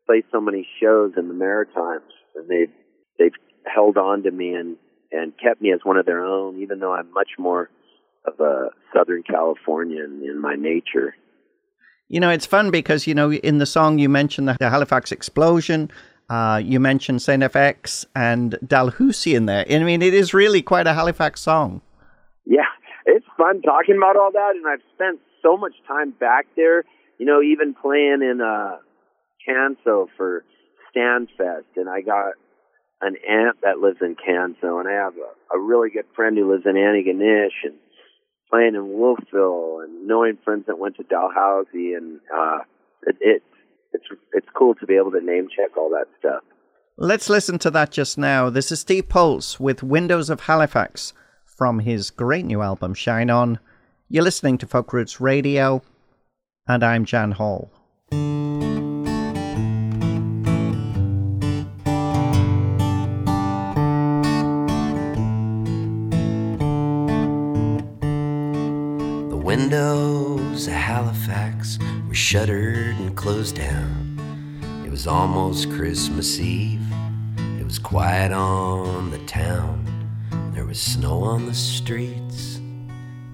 play 0.06 0.24
so 0.34 0.42
many 0.42 0.68
shows 0.82 1.14
in 1.16 1.30
the 1.30 1.34
Maritimes, 1.34 2.12
and 2.36 2.50
they've 2.50 2.72
they've 3.18 3.34
held 3.66 3.98
on 3.98 4.24
to 4.24 4.32
me 4.32 4.54
and 4.54 4.78
and 5.12 5.34
kept 5.38 5.62
me 5.62 5.72
as 5.72 5.80
one 5.84 5.98
of 5.98 6.06
their 6.06 6.24
own, 6.24 6.62
even 6.62 6.80
though 6.80 6.94
I'm 6.94 7.12
much 7.14 7.32
more 7.38 7.70
of 8.26 8.40
a 8.40 8.70
Southern 8.94 9.24
Californian 9.24 10.22
in 10.24 10.40
my 10.40 10.56
nature. 10.56 11.16
You 12.08 12.20
know, 12.20 12.30
it's 12.30 12.46
fun 12.46 12.72
because, 12.72 13.08
you 13.08 13.14
know, 13.14 13.32
in 13.32 13.58
the 13.58 13.66
song 13.66 14.00
you 14.00 14.10
mentioned 14.10 14.48
the, 14.48 14.58
Halifax 14.60 15.12
explosion, 15.12 15.92
uh, 16.30 16.62
you 16.64 16.80
mentioned 16.80 17.22
Saint 17.22 17.44
FX 17.44 18.06
and 18.16 18.58
Dalhousie 18.66 19.36
in 19.36 19.46
there. 19.46 19.66
I 19.70 19.80
mean, 19.80 20.02
it 20.02 20.14
is 20.14 20.34
really 20.34 20.62
quite 20.62 20.88
a 20.88 20.94
Halifax 20.94 21.42
song. 21.42 21.82
Yeah, 22.46 22.68
it's 23.06 23.26
fun 23.38 23.62
talking 23.62 23.98
about 23.98 24.18
all 24.18 24.32
that, 24.32 24.54
and 24.56 24.68
I've 24.68 24.82
spent 24.96 25.20
so 25.42 25.58
much 25.58 25.74
time 25.88 26.12
back 26.12 26.48
there. 26.56 26.84
You 27.18 27.26
know, 27.26 27.42
even 27.42 27.74
playing 27.74 28.22
in 28.22 28.42
uh, 28.42 28.78
Canso 29.48 30.08
for 30.18 30.44
Stanfest, 30.96 31.76
and 31.76 31.90
I 31.90 32.02
got 32.02 32.34
an 33.02 33.16
aunt 33.28 33.58
that 33.64 33.80
lives 33.80 33.98
in 34.02 34.16
Canso, 34.16 34.80
and 34.80 34.88
I 34.88 34.94
have 34.94 35.14
a, 35.16 35.58
a 35.58 35.60
really 35.60 35.90
good 35.90 36.06
friend 36.16 36.38
who 36.38 36.52
lives 36.52 36.66
in 36.66 36.76
Antigonish, 36.76 37.64
and 37.64 37.76
playing 38.52 38.76
in 38.76 38.90
Wolfville 38.90 39.80
and 39.84 40.08
knowing 40.08 40.38
friends 40.44 40.66
that 40.68 40.78
went 40.78 40.98
to 40.98 41.04
Dalhousie, 41.04 41.94
and 41.94 42.20
uh, 42.36 42.60
it, 43.08 43.16
it 43.22 43.44
it's 43.94 44.06
it's 44.34 44.48
cool 44.56 44.76
to 44.76 44.86
be 44.86 44.96
able 44.96 45.12
to 45.12 45.22
name 45.22 45.48
check 45.56 45.76
all 45.78 45.90
that 45.90 46.06
stuff. 46.20 46.44
Let's 46.98 47.30
listen 47.30 47.58
to 47.60 47.72
that 47.72 47.92
just 47.92 48.18
now. 48.18 48.50
This 48.50 48.72
is 48.72 48.82
Steve 48.82 49.10
Poltz 49.10 49.60
with 49.60 49.82
Windows 49.82 50.30
of 50.30 50.42
Halifax 50.42 51.14
from 51.46 51.80
his 51.80 52.12
great 52.12 52.46
new 52.46 52.62
album 52.62 52.94
Shine 52.94 53.30
On. 53.30 53.60
You're 54.10 54.24
listening 54.24 54.58
to 54.60 54.68
Folk 54.68 54.92
Roots 54.94 55.22
Radio, 55.22 55.82
and 56.68 56.84
I'm 56.84 57.06
Jan 57.06 57.32
Hall. 57.32 57.72
Shuttered 72.32 72.96
and 72.96 73.14
closed 73.18 73.58
down. 73.58 74.18
It 74.86 74.90
was 74.90 75.06
almost 75.06 75.70
Christmas 75.70 76.40
Eve. 76.40 76.80
It 77.60 77.66
was 77.66 77.78
quiet 77.78 78.32
on 78.32 79.12
the 79.12 79.18
town. 79.26 79.86
There 80.54 80.64
was 80.64 80.80
snow 80.80 81.24
on 81.24 81.46
the 81.46 81.54
streets. 81.54 82.62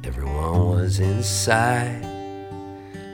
Everyone 0.04 0.70
was 0.70 1.00
inside. 1.00 2.04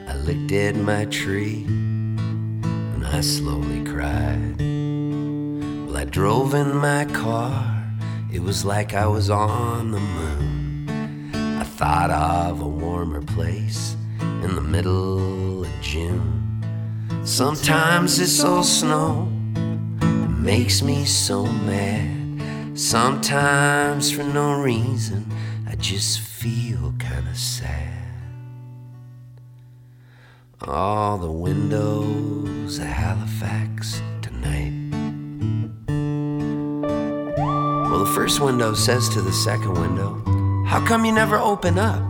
I 0.08 0.16
looked 0.24 0.52
at 0.52 0.74
my 0.74 1.04
tree 1.04 1.64
and 1.66 3.06
I 3.06 3.20
slowly 3.20 3.84
cried. 3.84 4.56
Well, 5.86 5.98
I 5.98 6.06
drove 6.06 6.54
in 6.54 6.74
my 6.76 7.04
car, 7.12 7.84
it 8.32 8.40
was 8.40 8.64
like 8.64 8.94
I 8.94 9.06
was 9.06 9.28
on 9.28 9.90
the 9.90 10.00
moon. 10.00 11.30
I 11.60 11.64
thought 11.64 12.10
of 12.10 12.62
a 12.62 12.68
warmer 12.68 13.20
place 13.20 13.96
in 14.20 14.54
the 14.54 14.62
middle 14.62 15.53
June. 15.84 16.64
Sometimes 17.24 18.18
it's 18.18 18.42
old 18.42 18.64
snow 18.64 19.28
it 20.00 20.30
makes 20.40 20.82
me 20.82 21.04
so 21.04 21.44
mad. 21.44 22.78
Sometimes 22.78 24.10
for 24.10 24.24
no 24.24 24.60
reason, 24.60 25.30
I 25.68 25.74
just 25.76 26.20
feel 26.20 26.94
kinda 26.98 27.34
sad. 27.34 27.92
All 30.62 31.18
the 31.18 31.30
windows 31.30 32.78
of 32.78 32.86
Halifax 32.86 34.00
tonight. 34.22 34.72
Well, 37.90 37.98
the 37.98 38.12
first 38.14 38.40
window 38.40 38.72
says 38.72 39.10
to 39.10 39.20
the 39.20 39.32
second 39.32 39.74
window, 39.74 40.10
How 40.66 40.80
come 40.84 41.04
you 41.04 41.12
never 41.12 41.38
open 41.38 41.78
up? 41.78 42.02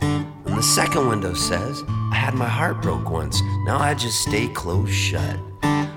And 0.00 0.56
the 0.58 0.62
second 0.62 1.08
window 1.08 1.32
says, 1.34 1.84
I 2.10 2.16
had 2.16 2.34
my 2.34 2.48
heart 2.48 2.82
broke 2.82 3.10
once, 3.10 3.40
now 3.64 3.78
I 3.78 3.94
just 3.94 4.20
stay 4.20 4.48
close 4.48 4.90
shut. 4.90 5.38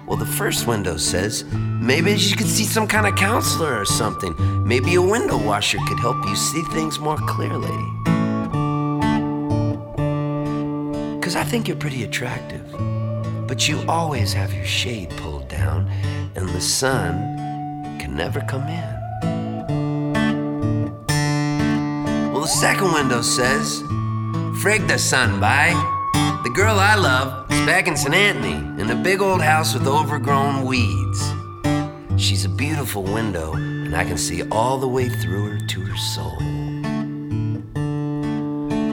Well, 0.05 0.17
the 0.17 0.25
first 0.25 0.67
window 0.67 0.97
says, 0.97 1.43
maybe 1.53 2.11
you 2.13 2.35
could 2.35 2.47
see 2.47 2.65
some 2.65 2.87
kind 2.87 3.07
of 3.07 3.15
counselor 3.15 3.79
or 3.79 3.85
something. 3.85 4.35
Maybe 4.67 4.95
a 4.95 5.01
window 5.01 5.37
washer 5.37 5.79
could 5.87 5.99
help 5.99 6.23
you 6.27 6.35
see 6.35 6.61
things 6.73 6.99
more 6.99 7.17
clearly. 7.17 7.75
Because 11.15 11.35
I 11.35 11.43
think 11.43 11.67
you're 11.67 11.77
pretty 11.77 12.03
attractive, 12.03 12.63
but 13.47 13.67
you 13.67 13.83
always 13.87 14.33
have 14.33 14.53
your 14.53 14.65
shade 14.65 15.09
pulled 15.17 15.47
down, 15.47 15.87
and 16.35 16.47
the 16.49 16.61
sun 16.61 17.97
can 17.97 18.15
never 18.15 18.41
come 18.41 18.67
in. 18.67 19.03
Well, 22.31 22.41
the 22.41 22.47
second 22.47 22.91
window 22.91 23.21
says, 23.21 23.81
Frig 24.61 24.87
the 24.87 24.99
sun, 24.99 25.39
by. 25.39 26.01
The 26.13 26.51
girl 26.53 26.77
I 26.79 26.95
love 26.95 27.51
is 27.51 27.65
back 27.65 27.87
in 27.87 27.97
St. 27.97 28.13
Anthony 28.13 28.81
in 28.81 28.89
a 28.89 28.95
big 28.95 29.21
old 29.21 29.41
house 29.41 29.73
with 29.73 29.87
overgrown 29.87 30.65
weeds. 30.65 31.33
She's 32.17 32.45
a 32.45 32.49
beautiful 32.49 33.03
window, 33.03 33.53
and 33.53 33.95
I 33.95 34.03
can 34.03 34.17
see 34.17 34.43
all 34.49 34.77
the 34.77 34.87
way 34.87 35.09
through 35.09 35.51
her 35.51 35.59
to 35.67 35.81
her 35.81 35.97
soul. 35.97 36.37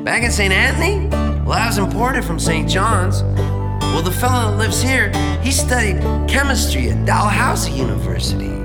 Back 0.05 0.23
in 0.23 0.31
St. 0.31 0.53
Anthony? 0.53 1.09
Well, 1.45 1.59
I 1.59 1.67
was 1.67 1.79
imported 1.79 2.25
from 2.25 2.39
St. 2.39 2.69
John's. 2.69 3.23
Well, 3.23 4.03
the 4.03 4.11
fellow 4.13 4.51
that 4.51 4.57
lives 4.57 4.81
here, 4.81 5.11
he 5.43 5.51
studied 5.51 6.01
chemistry 6.29 6.91
at 6.91 7.05
Dalhousie 7.05 7.73
University. 7.73 8.57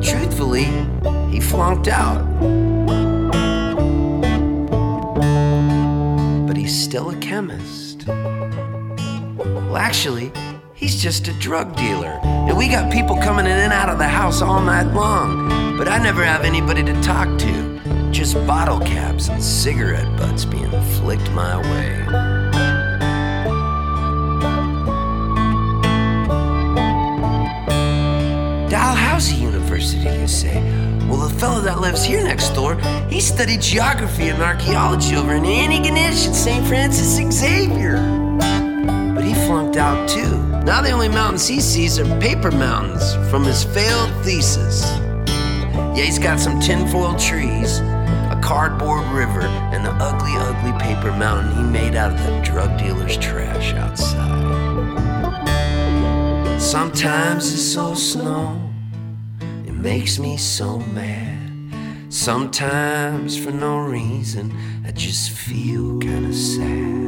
Truthfully, 0.00 0.64
he 1.30 1.40
flunked 1.40 1.88
out. 1.88 2.24
He's 6.70 6.84
still 6.84 7.10
a 7.10 7.16
chemist. 7.16 8.06
Well, 8.06 9.76
actually, 9.76 10.30
he's 10.72 11.02
just 11.02 11.26
a 11.26 11.32
drug 11.40 11.74
dealer. 11.74 12.20
And 12.22 12.56
we 12.56 12.68
got 12.68 12.92
people 12.92 13.16
coming 13.16 13.44
in 13.44 13.58
and 13.58 13.72
out 13.72 13.88
of 13.88 13.98
the 13.98 14.06
house 14.06 14.40
all 14.40 14.60
night 14.62 14.94
long. 14.94 15.76
But 15.76 15.88
I 15.88 15.98
never 15.98 16.22
have 16.22 16.44
anybody 16.44 16.84
to 16.84 16.92
talk 17.02 17.26
to. 17.40 18.10
Just 18.12 18.34
bottle 18.46 18.78
caps 18.78 19.28
and 19.28 19.42
cigarette 19.42 20.16
butts 20.16 20.44
being 20.44 20.70
flicked 20.94 21.28
my 21.32 21.56
way. 21.58 22.06
Dalhousie 28.70 29.34
University, 29.34 30.08
you 30.20 30.28
say? 30.28 30.79
Well, 31.10 31.28
the 31.28 31.34
fellow 31.40 31.60
that 31.62 31.80
lives 31.80 32.04
here 32.04 32.22
next 32.22 32.50
door, 32.50 32.76
he 33.08 33.20
studied 33.20 33.60
geography 33.60 34.28
and 34.28 34.40
archaeology 34.40 35.16
over 35.16 35.34
in 35.34 35.42
Antigonish 35.42 36.28
at 36.28 36.34
St. 36.36 36.64
Francis 36.68 37.16
Xavier. 37.36 37.96
But 39.12 39.24
he 39.24 39.34
flunked 39.34 39.76
out 39.76 40.08
too. 40.08 40.38
Now 40.62 40.80
the 40.80 40.92
only 40.92 41.08
mountains 41.08 41.48
he 41.48 41.60
sees 41.60 41.98
are 41.98 42.20
paper 42.20 42.52
mountains 42.52 43.16
from 43.28 43.42
his 43.42 43.64
failed 43.64 44.12
thesis. 44.24 44.84
Yeah, 45.26 46.04
he's 46.04 46.20
got 46.20 46.38
some 46.38 46.60
tinfoil 46.60 47.16
trees, 47.18 47.80
a 47.80 48.40
cardboard 48.40 49.04
river, 49.08 49.42
and 49.72 49.84
the 49.84 49.90
ugly, 49.94 50.30
ugly 50.36 50.72
paper 50.78 51.10
mountain 51.10 51.56
he 51.56 51.62
made 51.72 51.96
out 51.96 52.12
of 52.12 52.24
the 52.24 52.40
drug 52.42 52.78
dealer's 52.78 53.16
trash 53.16 53.74
outside. 53.74 54.30
Sometimes 56.60 57.52
it's 57.52 57.62
so 57.62 57.94
snow, 57.94 58.69
makes 59.80 60.18
me 60.18 60.36
so 60.36 60.78
mad. 60.78 61.38
Sometimes 62.10 63.38
for 63.42 63.50
no 63.50 63.78
reason, 63.78 64.52
I 64.86 64.90
just 64.90 65.30
feel 65.30 65.98
kinda 65.98 66.34
sad. 66.34 67.00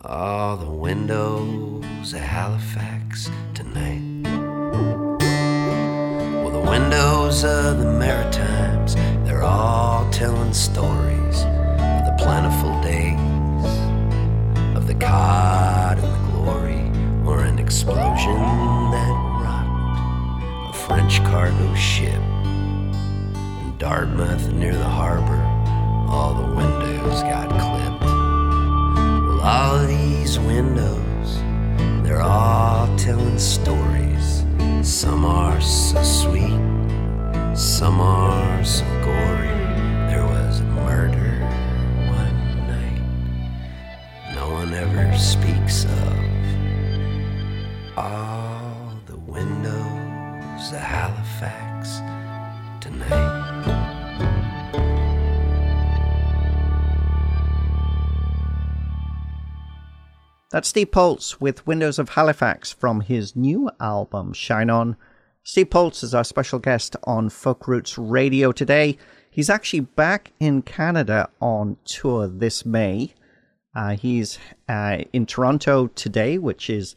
All 0.00 0.56
the 0.56 0.70
windows 0.70 2.14
of 2.14 2.20
Halifax 2.20 3.30
tonight. 3.52 4.00
Well, 6.42 6.50
the 6.50 6.70
windows 6.70 7.44
of 7.44 7.80
the 7.80 7.84
Maritimes, 7.84 8.94
they're 9.24 9.42
all 9.42 10.08
telling 10.10 10.54
stories 10.54 11.42
of 11.44 12.00
the 12.08 12.16
plentiful 12.18 12.80
days, 12.80 13.20
of 14.74 14.86
the 14.86 14.94
cod 14.94 15.98
and 15.98 16.12
the 16.14 16.32
glory, 16.32 16.90
or 17.26 17.42
an 17.42 17.58
explosion 17.58 18.40
that 18.92 19.29
French 20.90 21.22
cargo 21.22 21.72
ship. 21.76 22.20
In 23.62 23.74
Dartmouth, 23.78 24.50
near 24.50 24.74
the 24.74 24.82
harbor, 24.82 25.40
all 26.10 26.34
the 26.34 26.52
windows 26.56 27.22
got 27.22 27.48
clipped. 27.48 28.02
Well, 28.02 29.40
all 29.40 29.86
these 29.86 30.40
windows, 30.40 31.36
they're 32.02 32.20
all 32.20 32.88
telling 32.96 33.38
stories. 33.38 34.44
Some 34.82 35.24
are 35.24 35.60
so 35.60 36.02
sweet, 36.02 36.58
some 37.54 38.00
are 38.00 38.64
so 38.64 38.84
gory. 39.04 39.46
There 40.10 40.26
was 40.26 40.58
a 40.58 40.64
murder 40.64 41.38
one 42.10 42.66
night 42.66 43.00
no 44.34 44.50
one 44.50 44.74
ever 44.74 45.16
speaks 45.16 45.84
of. 45.84 46.18
All 47.96 48.92
the 49.06 49.18
windows 49.18 49.79
of 50.60 50.76
Halifax 50.76 52.00
tonight. 52.82 53.40
That's 60.50 60.68
Steve 60.68 60.90
Poltz 60.92 61.40
with 61.40 61.66
Windows 61.66 61.98
of 61.98 62.10
Halifax 62.10 62.72
from 62.72 63.00
his 63.00 63.34
new 63.34 63.70
album, 63.80 64.34
Shine 64.34 64.68
On. 64.68 64.96
Steve 65.42 65.70
Poltz 65.70 66.02
is 66.02 66.14
our 66.14 66.24
special 66.24 66.58
guest 66.58 66.94
on 67.04 67.30
Folk 67.30 67.66
Roots 67.66 67.96
Radio 67.96 68.52
today. 68.52 68.98
He's 69.30 69.48
actually 69.48 69.80
back 69.80 70.32
in 70.40 70.60
Canada 70.60 71.30
on 71.40 71.78
tour 71.86 72.28
this 72.28 72.66
May. 72.66 73.14
Uh, 73.74 73.96
he's 73.96 74.38
uh, 74.68 74.98
in 75.14 75.24
Toronto 75.24 75.86
today, 75.86 76.36
which 76.36 76.68
is 76.68 76.96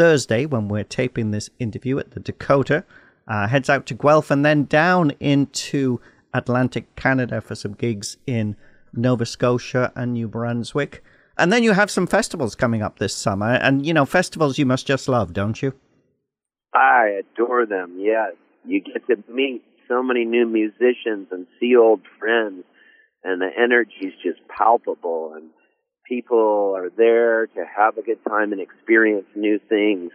Thursday 0.00 0.46
when 0.46 0.68
we're 0.68 0.82
taping 0.82 1.30
this 1.30 1.50
interview 1.58 1.98
at 1.98 2.12
the 2.12 2.20
Dakota. 2.20 2.84
Uh, 3.28 3.46
heads 3.46 3.68
out 3.68 3.84
to 3.84 3.92
Guelph 3.92 4.30
and 4.30 4.46
then 4.46 4.64
down 4.64 5.10
into 5.20 6.00
Atlantic 6.32 6.96
Canada 6.96 7.42
for 7.42 7.54
some 7.54 7.74
gigs 7.74 8.16
in 8.26 8.56
Nova 8.94 9.26
Scotia 9.26 9.92
and 9.94 10.14
New 10.14 10.26
Brunswick. 10.26 11.04
And 11.36 11.52
then 11.52 11.62
you 11.62 11.72
have 11.72 11.90
some 11.90 12.06
festivals 12.06 12.54
coming 12.54 12.80
up 12.80 12.98
this 12.98 13.14
summer. 13.14 13.52
And, 13.56 13.84
you 13.84 13.92
know, 13.92 14.06
festivals 14.06 14.56
you 14.56 14.64
must 14.64 14.86
just 14.86 15.06
love, 15.06 15.34
don't 15.34 15.60
you? 15.60 15.74
I 16.72 17.20
adore 17.20 17.66
them. 17.66 17.96
Yes, 17.98 18.32
you 18.64 18.80
get 18.80 19.06
to 19.08 19.22
meet 19.30 19.62
so 19.86 20.02
many 20.02 20.24
new 20.24 20.46
musicians 20.46 21.28
and 21.30 21.46
see 21.60 21.76
old 21.76 22.00
friends, 22.18 22.64
and 23.22 23.42
the 23.42 23.50
energy 23.54 24.06
is 24.06 24.14
just 24.22 24.40
palpable. 24.48 25.34
And 25.36 25.50
people 26.10 26.74
are 26.76 26.90
there 26.90 27.46
to 27.46 27.64
have 27.64 27.96
a 27.96 28.02
good 28.02 28.22
time 28.28 28.52
and 28.52 28.60
experience 28.60 29.26
new 29.36 29.60
things. 29.68 30.10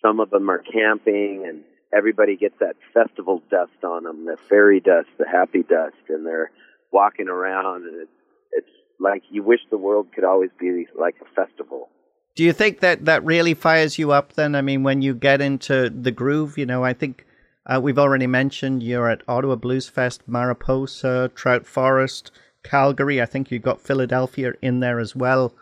Some 0.00 0.20
of 0.20 0.30
them 0.30 0.48
are 0.48 0.62
camping, 0.62 1.44
and 1.46 1.62
everybody 1.92 2.36
gets 2.36 2.54
that 2.60 2.76
festival 2.94 3.42
dust 3.50 3.84
on 3.84 4.04
them, 4.04 4.24
the 4.24 4.36
fairy 4.48 4.80
dust, 4.80 5.08
the 5.18 5.28
happy 5.28 5.64
dust, 5.64 5.96
and 6.08 6.24
they're 6.24 6.52
walking 6.92 7.28
around, 7.28 7.82
and 7.82 8.02
it's 8.02 8.10
it's 8.52 8.76
like 9.00 9.22
you 9.30 9.42
wish 9.42 9.60
the 9.70 9.76
world 9.76 10.06
could 10.14 10.24
always 10.24 10.50
be 10.58 10.86
like 10.98 11.16
a 11.20 11.34
festival. 11.34 11.88
Do 12.36 12.44
you 12.44 12.52
think 12.52 12.78
that 12.80 13.04
that 13.04 13.24
really 13.24 13.54
fires 13.54 13.98
you 13.98 14.12
up 14.12 14.34
then? 14.34 14.54
I 14.54 14.62
mean, 14.62 14.84
when 14.84 15.02
you 15.02 15.14
get 15.14 15.40
into 15.40 15.90
the 15.90 16.12
groove, 16.12 16.56
you 16.56 16.64
know, 16.64 16.84
I 16.84 16.92
think 16.92 17.26
uh, 17.66 17.80
we've 17.82 17.98
already 17.98 18.28
mentioned 18.28 18.82
you're 18.84 19.10
at 19.10 19.22
Ottawa 19.26 19.56
Blues 19.56 19.88
Fest, 19.88 20.22
Mariposa, 20.28 21.30
Trout 21.34 21.66
Forest, 21.66 22.30
Calgary. 22.62 23.20
I 23.20 23.26
think 23.26 23.50
you 23.50 23.58
got 23.58 23.80
Philadelphia 23.80 24.52
in 24.62 24.80
there 24.80 24.98
as 24.98 25.14
well. 25.16 25.54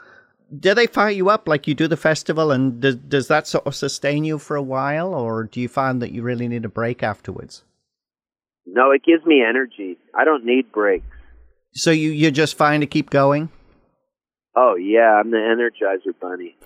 do 0.58 0.74
they 0.74 0.87
fire 0.87 1.11
you 1.11 1.28
up 1.28 1.46
like 1.46 1.66
you 1.66 1.74
do 1.74 1.87
the 1.88 1.96
festival, 1.96 2.50
and 2.50 2.80
does 2.80 2.96
does 2.96 3.28
that 3.28 3.46
sort 3.46 3.66
of 3.66 3.74
sustain 3.74 4.24
you 4.24 4.38
for 4.38 4.56
a 4.56 4.62
while, 4.62 5.14
or 5.14 5.44
do 5.44 5.61
you 5.61 5.68
find 5.68 6.00
that 6.02 6.12
you 6.12 6.22
really 6.22 6.48
need 6.48 6.64
a 6.64 6.68
break 6.68 7.02
afterwards? 7.02 7.64
No, 8.66 8.90
it 8.90 9.02
gives 9.04 9.24
me 9.26 9.42
energy. 9.46 9.98
I 10.14 10.24
don't 10.24 10.44
need 10.44 10.72
breaks. 10.72 11.04
So 11.72 11.90
you 11.90 12.11
you're 12.11 12.30
just 12.30 12.56
fine 12.56 12.80
to 12.80 12.87
keep 12.87 13.11
going. 13.11 13.50
Oh 14.56 14.74
yeah, 14.76 15.20
I'm 15.20 15.30
the 15.30 15.37
Energizer 15.37 16.18
Bunny. 16.20 16.56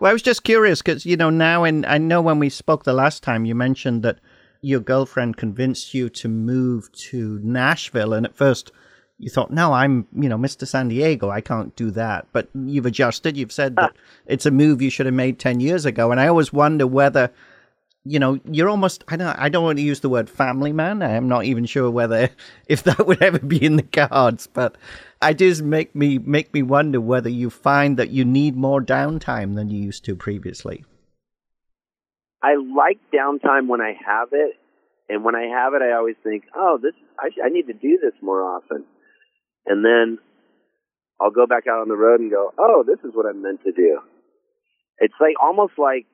Well, 0.00 0.10
I 0.10 0.12
was 0.12 0.22
just 0.22 0.42
curious 0.44 0.82
because 0.82 1.06
you 1.06 1.16
know 1.16 1.30
now, 1.30 1.64
and 1.64 1.86
I 1.86 1.98
know 1.98 2.20
when 2.20 2.38
we 2.40 2.50
spoke 2.50 2.84
the 2.84 2.92
last 2.92 3.22
time, 3.22 3.44
you 3.44 3.54
mentioned 3.54 4.02
that 4.02 4.18
your 4.60 4.80
girlfriend 4.80 5.36
convinced 5.36 5.94
you 5.94 6.08
to 6.08 6.28
move 6.28 6.90
to 7.10 7.38
Nashville, 7.42 8.12
and 8.12 8.26
at 8.26 8.34
first 8.36 8.72
you 9.18 9.28
thought, 9.28 9.50
no, 9.50 9.72
I'm, 9.72 10.06
you 10.14 10.28
know, 10.28 10.38
Mr. 10.38 10.66
San 10.66 10.88
Diego. 10.88 11.28
I 11.28 11.40
can't 11.40 11.74
do 11.74 11.90
that. 11.90 12.28
But 12.32 12.48
you've 12.54 12.86
adjusted. 12.86 13.36
You've 13.36 13.52
said 13.52 13.74
that 13.76 13.92
ah. 13.94 14.00
it's 14.26 14.46
a 14.46 14.50
move 14.52 14.80
you 14.80 14.90
should 14.90 15.06
have 15.06 15.14
made 15.14 15.40
10 15.40 15.58
years 15.58 15.84
ago. 15.84 16.12
And 16.12 16.20
I 16.20 16.28
always 16.28 16.52
wonder 16.52 16.86
whether, 16.86 17.32
you 18.04 18.20
know, 18.20 18.38
you're 18.48 18.68
almost, 18.68 19.02
I 19.08 19.16
don't, 19.16 19.36
I 19.36 19.48
don't 19.48 19.64
want 19.64 19.78
to 19.78 19.84
use 19.84 20.00
the 20.00 20.08
word 20.08 20.30
family 20.30 20.72
man. 20.72 21.02
I'm 21.02 21.28
not 21.28 21.44
even 21.44 21.66
sure 21.66 21.90
whether, 21.90 22.30
if 22.68 22.84
that 22.84 23.06
would 23.08 23.20
ever 23.20 23.40
be 23.40 23.62
in 23.64 23.74
the 23.74 23.82
cards. 23.82 24.46
But 24.46 24.76
I 25.20 25.34
just 25.34 25.62
make 25.62 25.96
me, 25.96 26.18
make 26.18 26.54
me 26.54 26.62
wonder 26.62 27.00
whether 27.00 27.28
you 27.28 27.50
find 27.50 27.96
that 27.96 28.10
you 28.10 28.24
need 28.24 28.56
more 28.56 28.80
downtime 28.80 29.56
than 29.56 29.68
you 29.68 29.82
used 29.82 30.04
to 30.04 30.14
previously. 30.14 30.84
I 32.40 32.54
like 32.54 33.00
downtime 33.12 33.66
when 33.66 33.80
I 33.80 33.94
have 34.06 34.28
it. 34.30 34.52
And 35.08 35.24
when 35.24 35.34
I 35.34 35.46
have 35.46 35.72
it, 35.74 35.82
I 35.82 35.96
always 35.96 36.16
think, 36.22 36.44
oh, 36.54 36.78
this, 36.80 36.92
I, 37.18 37.30
I 37.44 37.48
need 37.48 37.66
to 37.66 37.72
do 37.72 37.98
this 38.00 38.12
more 38.22 38.44
often 38.44 38.84
and 39.66 39.84
then 39.84 40.18
I'll 41.20 41.30
go 41.30 41.46
back 41.46 41.64
out 41.66 41.80
on 41.80 41.88
the 41.88 41.96
road 41.96 42.20
and 42.20 42.30
go, 42.30 42.52
oh, 42.58 42.84
this 42.86 42.98
is 43.04 43.14
what 43.14 43.26
I'm 43.26 43.42
meant 43.42 43.62
to 43.64 43.72
do. 43.72 44.00
It's 44.98 45.14
like 45.20 45.34
almost 45.42 45.74
like 45.78 46.06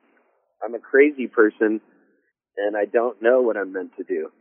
I'm 0.63 0.73
a 0.73 0.79
crazy 0.79 1.27
person 1.27 1.81
and 2.57 2.77
I 2.77 2.85
don't 2.85 3.21
know 3.21 3.41
what 3.41 3.57
I'm 3.57 3.73
meant 3.73 3.91
to 3.97 4.03
do. 4.03 4.31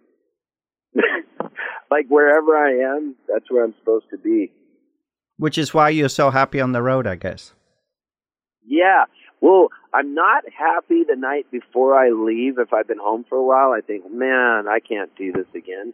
like 1.90 2.06
wherever 2.08 2.56
I 2.56 2.96
am, 2.96 3.16
that's 3.28 3.50
where 3.50 3.64
I'm 3.64 3.74
supposed 3.80 4.06
to 4.10 4.18
be. 4.18 4.52
Which 5.36 5.58
is 5.58 5.74
why 5.74 5.90
you're 5.90 6.08
so 6.08 6.30
happy 6.30 6.60
on 6.60 6.72
the 6.72 6.82
road, 6.82 7.06
I 7.06 7.16
guess. 7.16 7.52
Yeah. 8.64 9.04
Well, 9.40 9.68
I'm 9.92 10.14
not 10.14 10.44
happy 10.56 11.02
the 11.06 11.16
night 11.16 11.46
before 11.50 11.94
I 11.94 12.10
leave. 12.10 12.58
If 12.58 12.72
I've 12.72 12.88
been 12.88 12.98
home 12.98 13.24
for 13.28 13.36
a 13.36 13.44
while, 13.44 13.72
I 13.76 13.80
think, 13.80 14.04
man, 14.10 14.66
I 14.68 14.78
can't 14.80 15.14
do 15.16 15.32
this 15.32 15.46
again. 15.54 15.92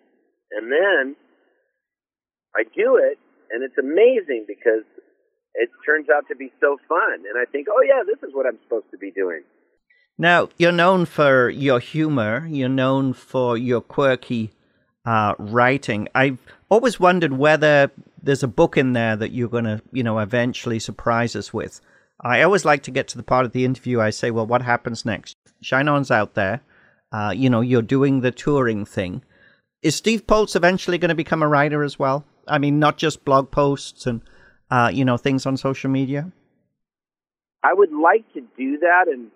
And 0.53 0.71
then 0.71 1.17
I 2.57 2.65
do 2.65 2.97
it, 2.97 3.19
and 3.51 3.63
it's 3.63 3.79
amazing 3.79 4.45
because 4.47 4.85
it 5.55 5.69
turns 5.85 6.09
out 6.09 6.25
to 6.29 6.37
be 6.37 6.53
so 6.61 6.79
fun. 6.89 7.15
And 7.15 7.39
I 7.41 7.45
think, 7.51 7.69
oh, 7.71 7.83
yeah, 7.83 8.03
this 8.07 8.23
is 8.27 8.35
what 8.35 8.47
I'm 8.47 8.59
supposed 8.65 8.91
to 8.91 8.99
be 8.99 9.11
doing. 9.11 9.43
Now, 10.19 10.51
you're 10.59 10.73
known 10.73 11.07
for 11.07 11.49
your 11.49 11.81
humor, 11.81 12.47
you're 12.49 12.69
known 12.69 13.15
for 13.15 13.57
your 13.57 13.81
quirky 13.81 14.51
uh, 15.05 15.35
writing. 15.39 16.09
I've 16.15 16.39
always 16.69 17.01
wondered 17.01 17.33
whether 17.33 17.91
there's 18.23 18.43
a 18.43 18.49
book 18.49 18.77
in 18.77 18.93
there 18.93 19.17
that 19.17 19.33
you're 19.33 19.49
going 19.49 19.65
to, 19.65 19.81
you 19.93 20.03
know, 20.03 20.19
eventually 20.19 20.79
surprise 20.79 21.35
us 21.35 21.55
with. 21.55 21.81
I 22.23 22.43
always 22.43 22.67
like 22.67 22.83
to 22.83 22.91
get 22.91 23.09
to 23.09 23.17
the 23.17 23.23
part 23.23 23.47
of 23.47 23.53
the 23.53 23.65
interview 23.65 24.01
I 24.01 24.11
say, 24.11 24.31
well, 24.31 24.47
what 24.47 24.61
happens 24.61 25.07
next? 25.07 25.35
Shine 25.63 25.89
On's 25.89 26.11
out 26.11 26.35
there. 26.35 26.61
Uh, 27.13 27.33
you 27.35 27.49
know, 27.49 27.63
you're 27.63 27.83
doing 27.83 28.21
the 28.21 28.31
touring 28.31 28.85
thing. 28.85 29.23
Is 29.83 29.97
Steve 29.97 30.27
Poltz 30.27 30.55
eventually 30.55 30.99
going 30.99 31.09
to 31.09 31.15
become 31.15 31.43
a 31.43 31.49
writer 31.49 31.83
as 31.83 31.99
well? 31.99 32.27
I 32.47 32.59
mean, 32.59 32.79
not 32.79 32.97
just 32.97 33.25
blog 33.25 33.51
posts 33.51 34.07
and 34.07 34.21
uh, 34.71 34.91
you 34.93 35.05
know 35.05 35.17
things 35.17 35.47
on 35.47 35.57
social 35.57 35.91
media. 35.91 36.33
I 37.63 37.75
would 37.75 37.93
like 37.93 38.25
to 38.35 38.41
do 38.57 38.79
that, 38.79 39.07
and 39.09 39.31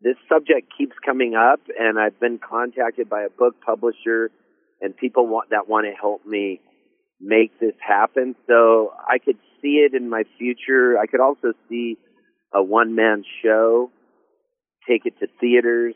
this 0.00 0.16
subject 0.28 0.72
keeps 0.76 0.96
coming 1.04 1.34
up. 1.34 1.60
And 1.78 1.98
I've 1.98 2.18
been 2.20 2.38
contacted 2.38 3.08
by 3.08 3.22
a 3.22 3.30
book 3.30 3.56
publisher 3.64 4.30
and 4.80 4.96
people 4.96 5.26
want, 5.26 5.50
that 5.50 5.68
want 5.68 5.86
to 5.86 5.92
help 5.92 6.26
me 6.26 6.60
make 7.20 7.58
this 7.60 7.74
happen. 7.80 8.34
So 8.46 8.92
I 9.06 9.18
could 9.18 9.38
see 9.62 9.86
it 9.86 9.94
in 9.94 10.08
my 10.08 10.24
future. 10.38 10.98
I 10.98 11.06
could 11.06 11.20
also 11.20 11.52
see 11.68 11.96
a 12.52 12.62
one 12.62 12.94
man 12.94 13.24
show, 13.42 13.90
take 14.88 15.06
it 15.06 15.18
to 15.20 15.26
theaters, 15.40 15.94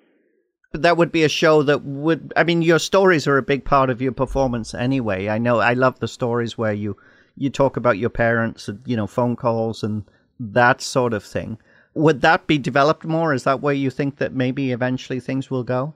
that 0.73 0.97
would 0.97 1.11
be 1.11 1.25
a 1.25 1.29
show 1.29 1.63
that 1.63 1.83
would 1.83 2.33
i 2.37 2.45
mean 2.45 2.63
your 2.63 2.79
stories 2.79 3.27
are 3.27 3.37
a 3.37 3.43
big 3.43 3.65
part 3.65 3.91
of 3.91 4.01
your 4.01 4.13
performance 4.13 4.75
anyway. 4.75 5.29
I 5.29 5.39
know 5.39 5.59
i 5.59 5.73
love 5.73 5.99
the 6.01 6.09
stories 6.09 6.57
where 6.57 6.73
you 6.73 6.97
you 7.37 7.51
talk 7.51 7.77
about 7.77 7.99
your 7.99 8.11
parents 8.11 8.69
and 8.69 8.81
you 8.87 8.97
know 8.97 9.07
phone 9.07 9.37
calls 9.37 9.83
and 9.83 10.05
that 10.39 10.81
sort 10.81 11.13
of 11.13 11.23
thing. 11.25 11.59
Would 11.95 12.23
that 12.23 12.47
be 12.47 12.57
developed 12.57 13.05
more? 13.05 13.35
Is 13.35 13.45
that 13.45 13.61
where 13.61 13.75
you 13.75 13.91
think 13.91 14.17
that 14.17 14.33
maybe 14.33 14.73
eventually 14.73 15.21
things 15.21 15.51
will 15.51 15.65
go? 15.65 15.95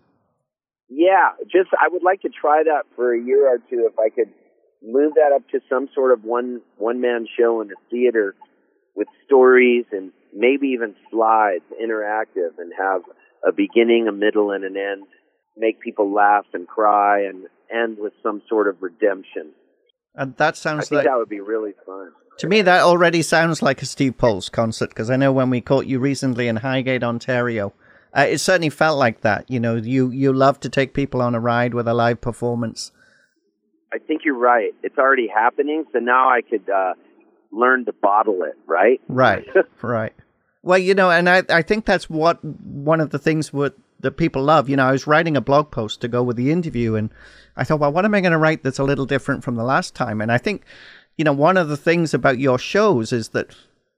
Yeah 0.88 1.30
just 1.50 1.70
i 1.78 1.88
would 1.88 2.02
like 2.02 2.22
to 2.22 2.28
try 2.28 2.62
that 2.64 2.82
for 2.96 3.14
a 3.14 3.20
year 3.20 3.48
or 3.48 3.58
two 3.58 3.88
if 3.90 3.98
i 3.98 4.08
could 4.08 4.30
move 4.82 5.14
that 5.14 5.32
up 5.34 5.48
to 5.50 5.60
some 5.68 5.88
sort 5.94 6.12
of 6.12 6.24
one 6.24 6.60
one 6.78 7.00
man 7.00 7.26
show 7.38 7.60
in 7.60 7.70
a 7.70 7.90
theater 7.90 8.34
with 8.94 9.08
stories 9.24 9.84
and 9.92 10.12
maybe 10.34 10.68
even 10.68 10.94
slides 11.10 11.64
interactive 11.82 12.58
and 12.58 12.72
have 12.76 13.02
a 13.46 13.52
beginning, 13.52 14.06
a 14.08 14.12
middle, 14.12 14.50
and 14.50 14.64
an 14.64 14.76
end. 14.76 15.06
Make 15.56 15.80
people 15.80 16.12
laugh 16.12 16.46
and 16.52 16.66
cry, 16.66 17.22
and 17.22 17.46
end 17.70 17.98
with 17.98 18.12
some 18.22 18.42
sort 18.48 18.68
of 18.68 18.76
redemption. 18.80 19.52
And 20.14 20.36
that 20.36 20.56
sounds 20.56 20.86
I 20.86 20.88
think 20.88 20.98
like 20.98 21.06
that 21.06 21.16
would 21.16 21.28
be 21.28 21.40
really 21.40 21.72
fun. 21.84 22.12
To 22.38 22.48
me, 22.48 22.62
that 22.62 22.82
already 22.82 23.22
sounds 23.22 23.62
like 23.62 23.82
a 23.82 23.86
Steve 23.86 24.18
Poltz 24.18 24.48
concert 24.48 24.88
because 24.88 25.10
I 25.10 25.16
know 25.16 25.32
when 25.32 25.50
we 25.50 25.60
caught 25.60 25.86
you 25.86 26.00
recently 26.00 26.48
in 26.48 26.56
Highgate, 26.56 27.04
Ontario, 27.04 27.72
uh, 28.16 28.26
it 28.28 28.38
certainly 28.38 28.70
felt 28.70 28.98
like 28.98 29.20
that. 29.20 29.48
You 29.48 29.60
know, 29.60 29.76
you 29.76 30.10
you 30.10 30.32
love 30.32 30.60
to 30.60 30.68
take 30.68 30.94
people 30.94 31.22
on 31.22 31.34
a 31.34 31.40
ride 31.40 31.74
with 31.74 31.86
a 31.86 31.94
live 31.94 32.20
performance. 32.20 32.92
I 33.92 33.98
think 33.98 34.22
you're 34.24 34.38
right. 34.38 34.72
It's 34.82 34.98
already 34.98 35.28
happening, 35.28 35.84
so 35.92 36.00
now 36.00 36.28
I 36.28 36.40
could 36.42 36.68
uh, 36.68 36.94
learn 37.52 37.84
to 37.84 37.92
bottle 37.92 38.42
it. 38.42 38.54
Right. 38.66 39.00
Right. 39.08 39.46
right. 39.82 40.14
Well, 40.64 40.78
you 40.78 40.94
know, 40.94 41.10
and 41.10 41.28
I, 41.28 41.42
I 41.50 41.60
think 41.60 41.84
that's 41.84 42.08
what 42.08 42.42
one 42.42 42.98
of 42.98 43.10
the 43.10 43.18
things 43.18 43.50
that 43.50 44.16
people 44.16 44.42
love. 44.42 44.70
You 44.70 44.76
know, 44.76 44.86
I 44.86 44.92
was 44.92 45.06
writing 45.06 45.36
a 45.36 45.42
blog 45.42 45.70
post 45.70 46.00
to 46.00 46.08
go 46.08 46.22
with 46.22 46.36
the 46.36 46.50
interview, 46.50 46.94
and 46.94 47.10
I 47.54 47.64
thought, 47.64 47.80
well, 47.80 47.92
what 47.92 48.06
am 48.06 48.14
I 48.14 48.22
going 48.22 48.32
to 48.32 48.38
write 48.38 48.62
that's 48.62 48.78
a 48.78 48.84
little 48.84 49.04
different 49.04 49.44
from 49.44 49.56
the 49.56 49.62
last 49.62 49.94
time? 49.94 50.22
And 50.22 50.32
I 50.32 50.38
think, 50.38 50.64
you 51.18 51.24
know, 51.24 51.34
one 51.34 51.58
of 51.58 51.68
the 51.68 51.76
things 51.76 52.14
about 52.14 52.38
your 52.38 52.58
shows 52.58 53.12
is 53.12 53.28
that 53.30 53.54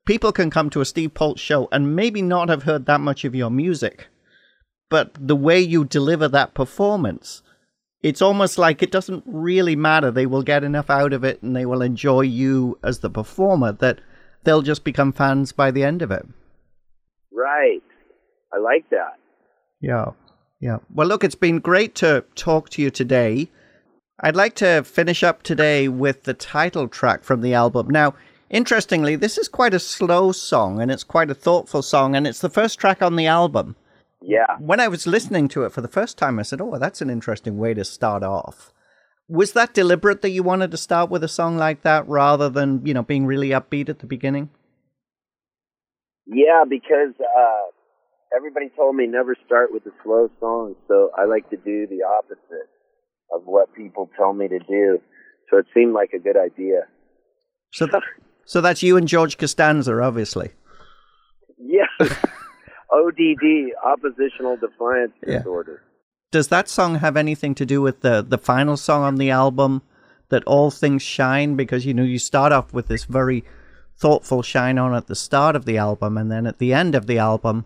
people 0.06 0.32
can 0.32 0.50
come 0.50 0.68
to 0.70 0.80
a 0.80 0.84
Steve 0.84 1.14
Poltz 1.14 1.40
show 1.40 1.68
and 1.70 1.94
maybe 1.94 2.20
not 2.20 2.48
have 2.48 2.64
heard 2.64 2.86
that 2.86 3.00
much 3.00 3.24
of 3.24 3.32
your 3.32 3.50
music, 3.50 4.08
but 4.90 5.12
the 5.14 5.36
way 5.36 5.60
you 5.60 5.84
deliver 5.84 6.26
that 6.26 6.54
performance, 6.54 7.42
it's 8.02 8.20
almost 8.20 8.58
like 8.58 8.82
it 8.82 8.90
doesn't 8.90 9.22
really 9.24 9.76
matter. 9.76 10.10
They 10.10 10.26
will 10.26 10.42
get 10.42 10.64
enough 10.64 10.90
out 10.90 11.12
of 11.12 11.22
it 11.22 11.40
and 11.42 11.54
they 11.54 11.64
will 11.64 11.82
enjoy 11.82 12.22
you 12.22 12.76
as 12.82 12.98
the 12.98 13.10
performer 13.10 13.70
that 13.70 14.00
they'll 14.42 14.62
just 14.62 14.82
become 14.82 15.12
fans 15.12 15.52
by 15.52 15.70
the 15.70 15.84
end 15.84 16.02
of 16.02 16.10
it. 16.10 16.26
Right. 17.36 17.82
I 18.52 18.58
like 18.58 18.88
that. 18.90 19.18
Yeah. 19.80 20.12
Yeah. 20.58 20.78
Well, 20.92 21.06
look, 21.06 21.22
it's 21.22 21.34
been 21.34 21.58
great 21.58 21.94
to 21.96 22.24
talk 22.34 22.70
to 22.70 22.82
you 22.82 22.90
today. 22.90 23.50
I'd 24.20 24.34
like 24.34 24.54
to 24.56 24.82
finish 24.84 25.22
up 25.22 25.42
today 25.42 25.88
with 25.88 26.22
the 26.22 26.32
title 26.32 26.88
track 26.88 27.24
from 27.24 27.42
the 27.42 27.52
album. 27.52 27.90
Now, 27.90 28.14
interestingly, 28.48 29.16
this 29.16 29.36
is 29.36 29.48
quite 29.48 29.74
a 29.74 29.78
slow 29.78 30.32
song 30.32 30.80
and 30.80 30.90
it's 30.90 31.04
quite 31.04 31.30
a 31.30 31.34
thoughtful 31.34 31.82
song, 31.82 32.16
and 32.16 32.26
it's 32.26 32.40
the 32.40 32.48
first 32.48 32.78
track 32.78 33.02
on 33.02 33.16
the 33.16 33.26
album. 33.26 33.76
Yeah. 34.22 34.56
When 34.58 34.80
I 34.80 34.88
was 34.88 35.06
listening 35.06 35.48
to 35.48 35.64
it 35.64 35.72
for 35.72 35.82
the 35.82 35.88
first 35.88 36.16
time, 36.16 36.38
I 36.38 36.42
said, 36.42 36.62
Oh, 36.62 36.78
that's 36.78 37.02
an 37.02 37.10
interesting 37.10 37.58
way 37.58 37.74
to 37.74 37.84
start 37.84 38.22
off. 38.22 38.72
Was 39.28 39.52
that 39.52 39.74
deliberate 39.74 40.22
that 40.22 40.30
you 40.30 40.42
wanted 40.42 40.70
to 40.70 40.78
start 40.78 41.10
with 41.10 41.22
a 41.22 41.28
song 41.28 41.58
like 41.58 41.82
that 41.82 42.08
rather 42.08 42.48
than, 42.48 42.86
you 42.86 42.94
know, 42.94 43.02
being 43.02 43.26
really 43.26 43.50
upbeat 43.50 43.90
at 43.90 43.98
the 43.98 44.06
beginning? 44.06 44.48
Yeah, 46.26 46.64
because 46.68 47.14
uh, 47.20 48.36
everybody 48.36 48.70
told 48.76 48.96
me 48.96 49.06
never 49.06 49.36
start 49.46 49.72
with 49.72 49.86
a 49.86 49.92
slow 50.02 50.28
song, 50.40 50.74
so 50.88 51.10
I 51.16 51.24
like 51.26 51.48
to 51.50 51.56
do 51.56 51.86
the 51.86 52.02
opposite 52.04 52.68
of 53.32 53.42
what 53.44 53.74
people 53.74 54.10
tell 54.16 54.32
me 54.32 54.48
to 54.48 54.58
do. 54.58 54.98
So 55.50 55.58
it 55.58 55.66
seemed 55.74 55.92
like 55.94 56.10
a 56.14 56.18
good 56.18 56.36
idea. 56.36 56.82
So, 57.72 57.88
so 58.44 58.60
that's 58.60 58.82
you 58.82 58.96
and 58.96 59.06
George 59.06 59.38
Costanza, 59.38 60.00
obviously. 60.02 60.50
Yeah. 61.58 61.86
ODD, 62.92 63.72
oppositional 63.84 64.56
defiance 64.56 65.12
Yeah. 65.26 65.38
disorder. 65.38 65.82
Does 66.32 66.48
that 66.48 66.68
song 66.68 66.96
have 66.96 67.16
anything 67.16 67.54
to 67.54 67.64
do 67.66 67.80
with 67.80 68.00
the 68.00 68.22
the 68.22 68.38
final 68.38 68.76
song 68.76 69.02
on 69.02 69.16
the 69.16 69.30
album, 69.30 69.82
that 70.28 70.42
all 70.44 70.70
things 70.70 71.02
shine? 71.02 71.54
Because 71.54 71.86
you 71.86 71.94
know 71.94 72.02
you 72.02 72.18
start 72.18 72.52
off 72.52 72.72
with 72.72 72.88
this 72.88 73.04
very 73.04 73.44
thoughtful 73.98 74.42
shine 74.42 74.78
on 74.78 74.94
at 74.94 75.06
the 75.06 75.14
start 75.14 75.56
of 75.56 75.64
the 75.64 75.78
album, 75.78 76.18
and 76.18 76.30
then 76.30 76.46
at 76.46 76.58
the 76.58 76.72
end 76.72 76.94
of 76.94 77.06
the 77.06 77.18
album, 77.18 77.64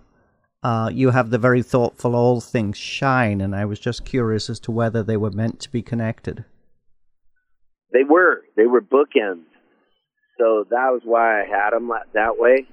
uh, 0.62 0.90
you 0.92 1.10
have 1.10 1.30
the 1.30 1.38
very 1.38 1.62
thoughtful 1.62 2.14
all 2.14 2.40
things 2.40 2.76
shine. 2.76 3.40
And 3.40 3.54
I 3.54 3.64
was 3.64 3.80
just 3.80 4.04
curious 4.04 4.50
as 4.50 4.60
to 4.60 4.72
whether 4.72 5.02
they 5.02 5.16
were 5.16 5.30
meant 5.30 5.60
to 5.60 5.70
be 5.70 5.82
connected. 5.82 6.44
They 7.92 8.04
were. 8.04 8.42
They 8.56 8.66
were 8.66 8.82
bookends. 8.82 9.44
So 10.38 10.64
that 10.70 10.90
was 10.90 11.02
why 11.04 11.42
I 11.42 11.44
had 11.46 11.70
them 11.70 11.90
that 12.14 12.38
way. 12.38 12.66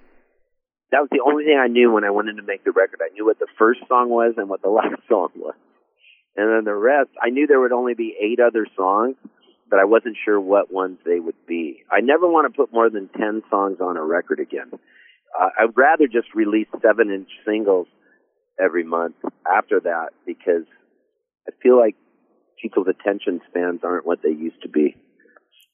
that 0.92 1.00
was 1.02 1.10
the 1.12 1.24
only 1.26 1.44
thing 1.44 1.60
I 1.62 1.68
knew 1.68 1.92
when 1.92 2.04
I 2.04 2.12
went 2.12 2.30
in 2.30 2.38
to 2.38 2.44
make 2.44 2.64
the 2.64 2.72
record. 2.72 3.00
I 3.02 3.14
knew 3.14 3.26
what 3.26 3.40
the 3.40 3.48
first 3.58 3.82
song 3.88 4.10
was 4.10 4.36
and 4.38 4.48
what 4.48 4.62
the 4.62 4.70
last 4.82 5.02
song 5.10 5.30
was. 5.36 5.56
And 6.36 6.52
then 6.52 6.66
the 6.66 6.76
rest, 6.76 7.10
I 7.22 7.30
knew 7.30 7.48
there 7.48 7.60
would 7.60 7.72
only 7.72 7.96
be 7.96 8.16
eight 8.22 8.40
other 8.40 8.68
songs, 8.78 9.16
but 9.70 9.80
I 9.80 9.86
wasn't 9.86 10.18
sure 10.24 10.40
what 10.40 10.72
ones 10.72 10.98
they 11.06 11.20
would 11.20 11.36
be. 11.48 11.84
I 11.92 12.02
never 12.02 12.28
want 12.28 12.52
to 12.52 12.56
put 12.56 12.74
more 12.74 12.90
than 12.90 13.10
10 13.10 13.44
songs 13.50 13.78
on 13.82 13.98
a 13.98 14.04
record 14.04 14.40
again. 14.40 14.72
Uh, 14.74 15.50
I'd 15.60 15.76
rather 15.76 16.08
just 16.08 16.34
release 16.34 16.68
seven 16.82 17.12
inch 17.12 17.30
singles 17.46 17.88
every 18.60 18.84
month 18.84 19.16
after 19.46 19.80
that 19.82 20.10
because 20.26 20.64
I 21.48 21.52
feel 21.62 21.78
like 21.78 21.96
people's 22.62 22.88
attention 22.88 23.42
spans 23.50 23.82
aren't 23.84 24.06
what 24.06 24.20
they 24.24 24.30
used 24.30 24.62
to 24.64 24.70
be. 24.70 24.96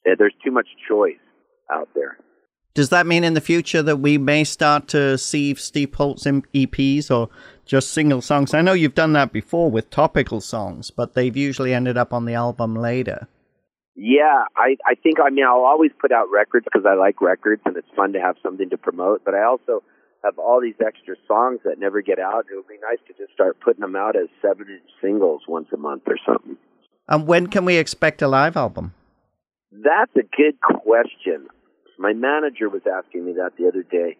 There's 0.04 0.34
too 0.44 0.50
much 0.50 0.68
choice 0.88 1.16
out 1.72 1.88
there. 1.94 2.18
Does 2.74 2.88
that 2.88 3.06
mean 3.06 3.22
in 3.22 3.34
the 3.34 3.40
future 3.40 3.82
that 3.82 3.98
we 3.98 4.18
may 4.18 4.42
start 4.42 4.88
to 4.88 5.16
see 5.16 5.54
Steve 5.54 5.92
Poltz 5.92 6.24
EPs 6.24 7.08
or 7.08 7.30
just 7.64 7.92
single 7.92 8.20
songs? 8.20 8.52
I 8.52 8.62
know 8.62 8.72
you've 8.72 8.96
done 8.96 9.12
that 9.12 9.32
before 9.32 9.70
with 9.70 9.90
topical 9.90 10.40
songs, 10.40 10.90
but 10.90 11.14
they've 11.14 11.36
usually 11.36 11.72
ended 11.72 11.96
up 11.96 12.12
on 12.12 12.24
the 12.24 12.34
album 12.34 12.74
later. 12.74 13.28
Yeah, 13.96 14.44
I 14.56 14.76
I 14.86 14.94
think 14.94 15.18
I 15.24 15.30
mean 15.30 15.44
I'll 15.44 15.64
always 15.64 15.92
put 16.00 16.10
out 16.10 16.30
records 16.30 16.64
because 16.64 16.86
I 16.88 16.94
like 16.94 17.20
records 17.20 17.62
and 17.64 17.76
it's 17.76 17.88
fun 17.94 18.12
to 18.14 18.20
have 18.20 18.36
something 18.42 18.70
to 18.70 18.76
promote. 18.76 19.24
But 19.24 19.34
I 19.34 19.44
also 19.44 19.82
have 20.24 20.38
all 20.38 20.60
these 20.60 20.74
extra 20.84 21.14
songs 21.28 21.60
that 21.64 21.78
never 21.78 22.00
get 22.00 22.18
out. 22.18 22.46
It 22.50 22.56
would 22.56 22.66
be 22.66 22.78
nice 22.82 22.98
to 23.06 23.12
just 23.12 23.32
start 23.32 23.60
putting 23.60 23.82
them 23.82 23.94
out 23.94 24.16
as 24.16 24.28
seven 24.42 24.66
inch 24.68 24.90
singles 25.00 25.42
once 25.46 25.68
a 25.72 25.76
month 25.76 26.02
or 26.06 26.16
something. 26.26 26.56
And 27.08 27.26
when 27.26 27.46
can 27.48 27.64
we 27.64 27.76
expect 27.76 28.22
a 28.22 28.28
live 28.28 28.56
album? 28.56 28.94
That's 29.70 30.14
a 30.16 30.22
good 30.36 30.60
question. 30.60 31.48
My 31.98 32.12
manager 32.14 32.68
was 32.68 32.82
asking 32.90 33.24
me 33.24 33.34
that 33.34 33.52
the 33.58 33.68
other 33.68 33.82
day, 33.82 34.16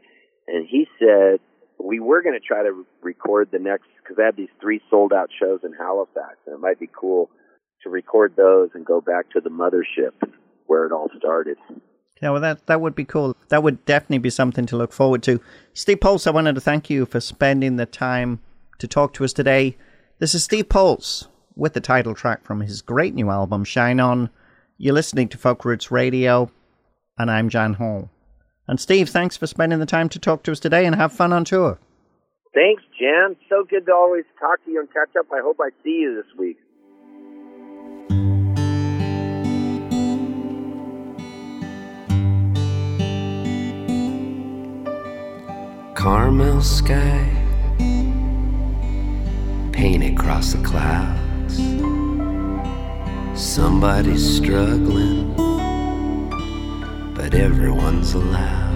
and 0.46 0.68
he 0.68 0.86
said 0.98 1.40
we 1.82 1.98
were 1.98 2.22
going 2.22 2.38
to 2.38 2.46
try 2.46 2.62
to 2.62 2.84
record 3.02 3.48
the 3.50 3.58
next 3.58 3.86
because 4.02 4.18
I 4.20 4.26
have 4.26 4.36
these 4.36 4.52
three 4.60 4.80
sold 4.90 5.12
out 5.12 5.30
shows 5.36 5.60
in 5.64 5.72
Halifax, 5.72 6.36
and 6.46 6.54
it 6.54 6.60
might 6.60 6.78
be 6.78 6.88
cool 6.92 7.30
to 7.82 7.90
record 7.90 8.34
those 8.36 8.70
and 8.74 8.84
go 8.84 9.00
back 9.00 9.30
to 9.32 9.40
the 9.40 9.50
mothership 9.50 10.12
where 10.66 10.86
it 10.86 10.92
all 10.92 11.10
started. 11.18 11.58
Yeah, 12.22 12.30
well, 12.30 12.40
that 12.40 12.66
that 12.66 12.80
would 12.80 12.94
be 12.94 13.04
cool. 13.04 13.36
That 13.48 13.62
would 13.62 13.84
definitely 13.84 14.18
be 14.18 14.30
something 14.30 14.66
to 14.66 14.76
look 14.76 14.92
forward 14.92 15.22
to. 15.24 15.40
Steve 15.74 16.00
Poltz, 16.00 16.26
I 16.26 16.30
wanted 16.30 16.54
to 16.54 16.60
thank 16.60 16.88
you 16.88 17.06
for 17.06 17.20
spending 17.20 17.76
the 17.76 17.86
time 17.86 18.40
to 18.78 18.88
talk 18.88 19.12
to 19.14 19.24
us 19.24 19.32
today. 19.32 19.76
This 20.20 20.34
is 20.34 20.44
Steve 20.44 20.68
Poltz 20.68 21.26
with 21.56 21.74
the 21.74 21.80
title 21.80 22.14
track 22.14 22.44
from 22.44 22.60
his 22.60 22.82
great 22.82 23.14
new 23.14 23.30
album, 23.30 23.64
Shine 23.64 24.00
On. 24.00 24.30
You're 24.78 24.94
listening 24.94 25.28
to 25.28 25.38
Folk 25.38 25.64
Roots 25.64 25.90
Radio 25.90 26.50
and 27.18 27.30
I'm 27.30 27.48
Jan 27.48 27.74
Hall. 27.74 28.10
And 28.66 28.80
Steve, 28.80 29.08
thanks 29.08 29.36
for 29.36 29.46
spending 29.46 29.78
the 29.78 29.86
time 29.86 30.08
to 30.10 30.18
talk 30.18 30.42
to 30.44 30.52
us 30.52 30.60
today 30.60 30.86
and 30.86 30.96
have 30.96 31.12
fun 31.12 31.32
on 31.32 31.44
tour. 31.44 31.78
Thanks, 32.54 32.82
Jan. 32.98 33.36
So 33.48 33.64
good 33.68 33.86
to 33.86 33.92
always 33.92 34.24
talk 34.38 34.64
to 34.64 34.70
you 34.70 34.80
and 34.80 34.88
catch 34.92 35.14
up. 35.18 35.26
I 35.32 35.40
hope 35.42 35.58
I 35.60 35.70
see 35.82 35.98
you 36.00 36.14
this 36.14 36.38
week. 36.38 36.56
Caramel 46.04 46.60
sky, 46.60 47.26
paint 49.72 50.04
across 50.04 50.52
the 50.52 50.62
clouds. 50.62 51.56
Somebody's 53.34 54.36
struggling 54.36 55.32
but 57.14 57.32
everyone's 57.32 58.12
allowed. 58.12 58.74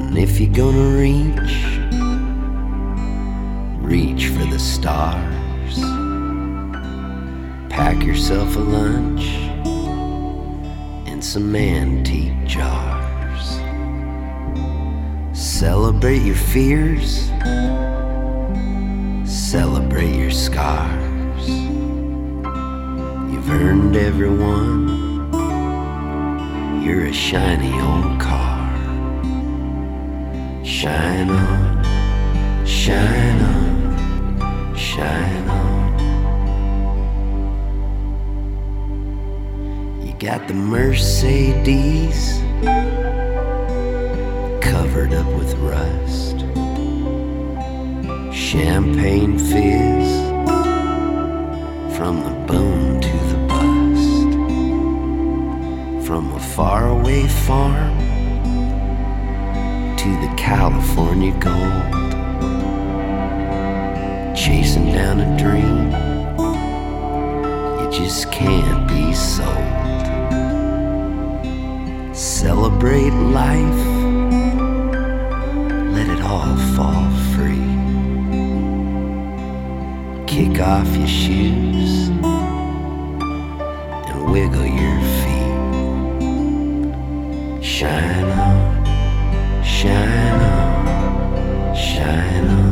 And 0.00 0.18
if 0.18 0.40
you're 0.40 0.52
gonna 0.52 0.98
reach, 0.98 1.78
reach 3.80 4.26
for 4.26 4.46
the 4.50 4.58
stars. 4.58 5.78
Pack 7.70 8.02
yourself 8.02 8.56
a 8.56 8.58
lunch 8.58 9.26
and 11.06 11.24
some 11.24 11.54
antique 11.54 12.46
jars. 12.46 12.87
Celebrate 15.38 16.22
your 16.22 16.34
fears, 16.34 17.28
celebrate 19.24 20.16
your 20.16 20.32
scars. 20.32 21.48
You've 23.30 23.48
earned 23.48 23.94
everyone 23.94 24.88
you're 26.82 27.04
a 27.04 27.12
shiny 27.12 27.72
old 27.80 28.18
car. 28.20 28.66
Shine 30.64 31.30
on, 31.30 31.84
shine 32.66 33.40
on, 33.40 34.76
shine 34.76 35.48
on. 35.48 35.98
You 40.04 40.14
got 40.18 40.48
the 40.48 40.54
Mercedes 40.54 42.40
covered 45.08 45.26
up 45.26 45.38
with 45.38 45.54
rust. 45.56 46.38
Champagne 48.34 49.38
fizz 49.38 50.28
from 51.96 52.22
the 52.24 52.34
bone 52.46 53.00
to 53.00 53.16
the 53.30 53.38
bust. 53.48 53.66
from 56.06 56.32
a 56.32 56.40
faraway 56.40 57.26
farm 57.26 57.98
to 59.96 60.08
the 60.22 60.34
California 60.36 61.32
gold. 61.38 61.92
Chasing 64.34 64.86
down 64.92 65.20
a 65.20 65.36
dream, 65.36 65.90
you 67.78 67.90
just 67.90 68.30
can't 68.32 68.88
be 68.88 69.12
sold. 69.12 70.06
Celebrate 72.16 73.10
life, 73.10 73.97
let 75.98 76.08
it 76.16 76.22
all 76.22 76.56
fall 76.76 77.10
free. 77.34 77.66
Kick 80.28 80.60
off 80.60 80.86
your 80.96 81.08
shoes 81.08 82.08
and 84.08 84.30
wiggle 84.32 84.68
your 84.82 85.00
feet. 85.18 85.54
Shine 87.64 88.30
on, 88.46 88.84
shine 89.64 90.40
on, 90.40 91.74
shine 91.74 92.48
on. 92.48 92.67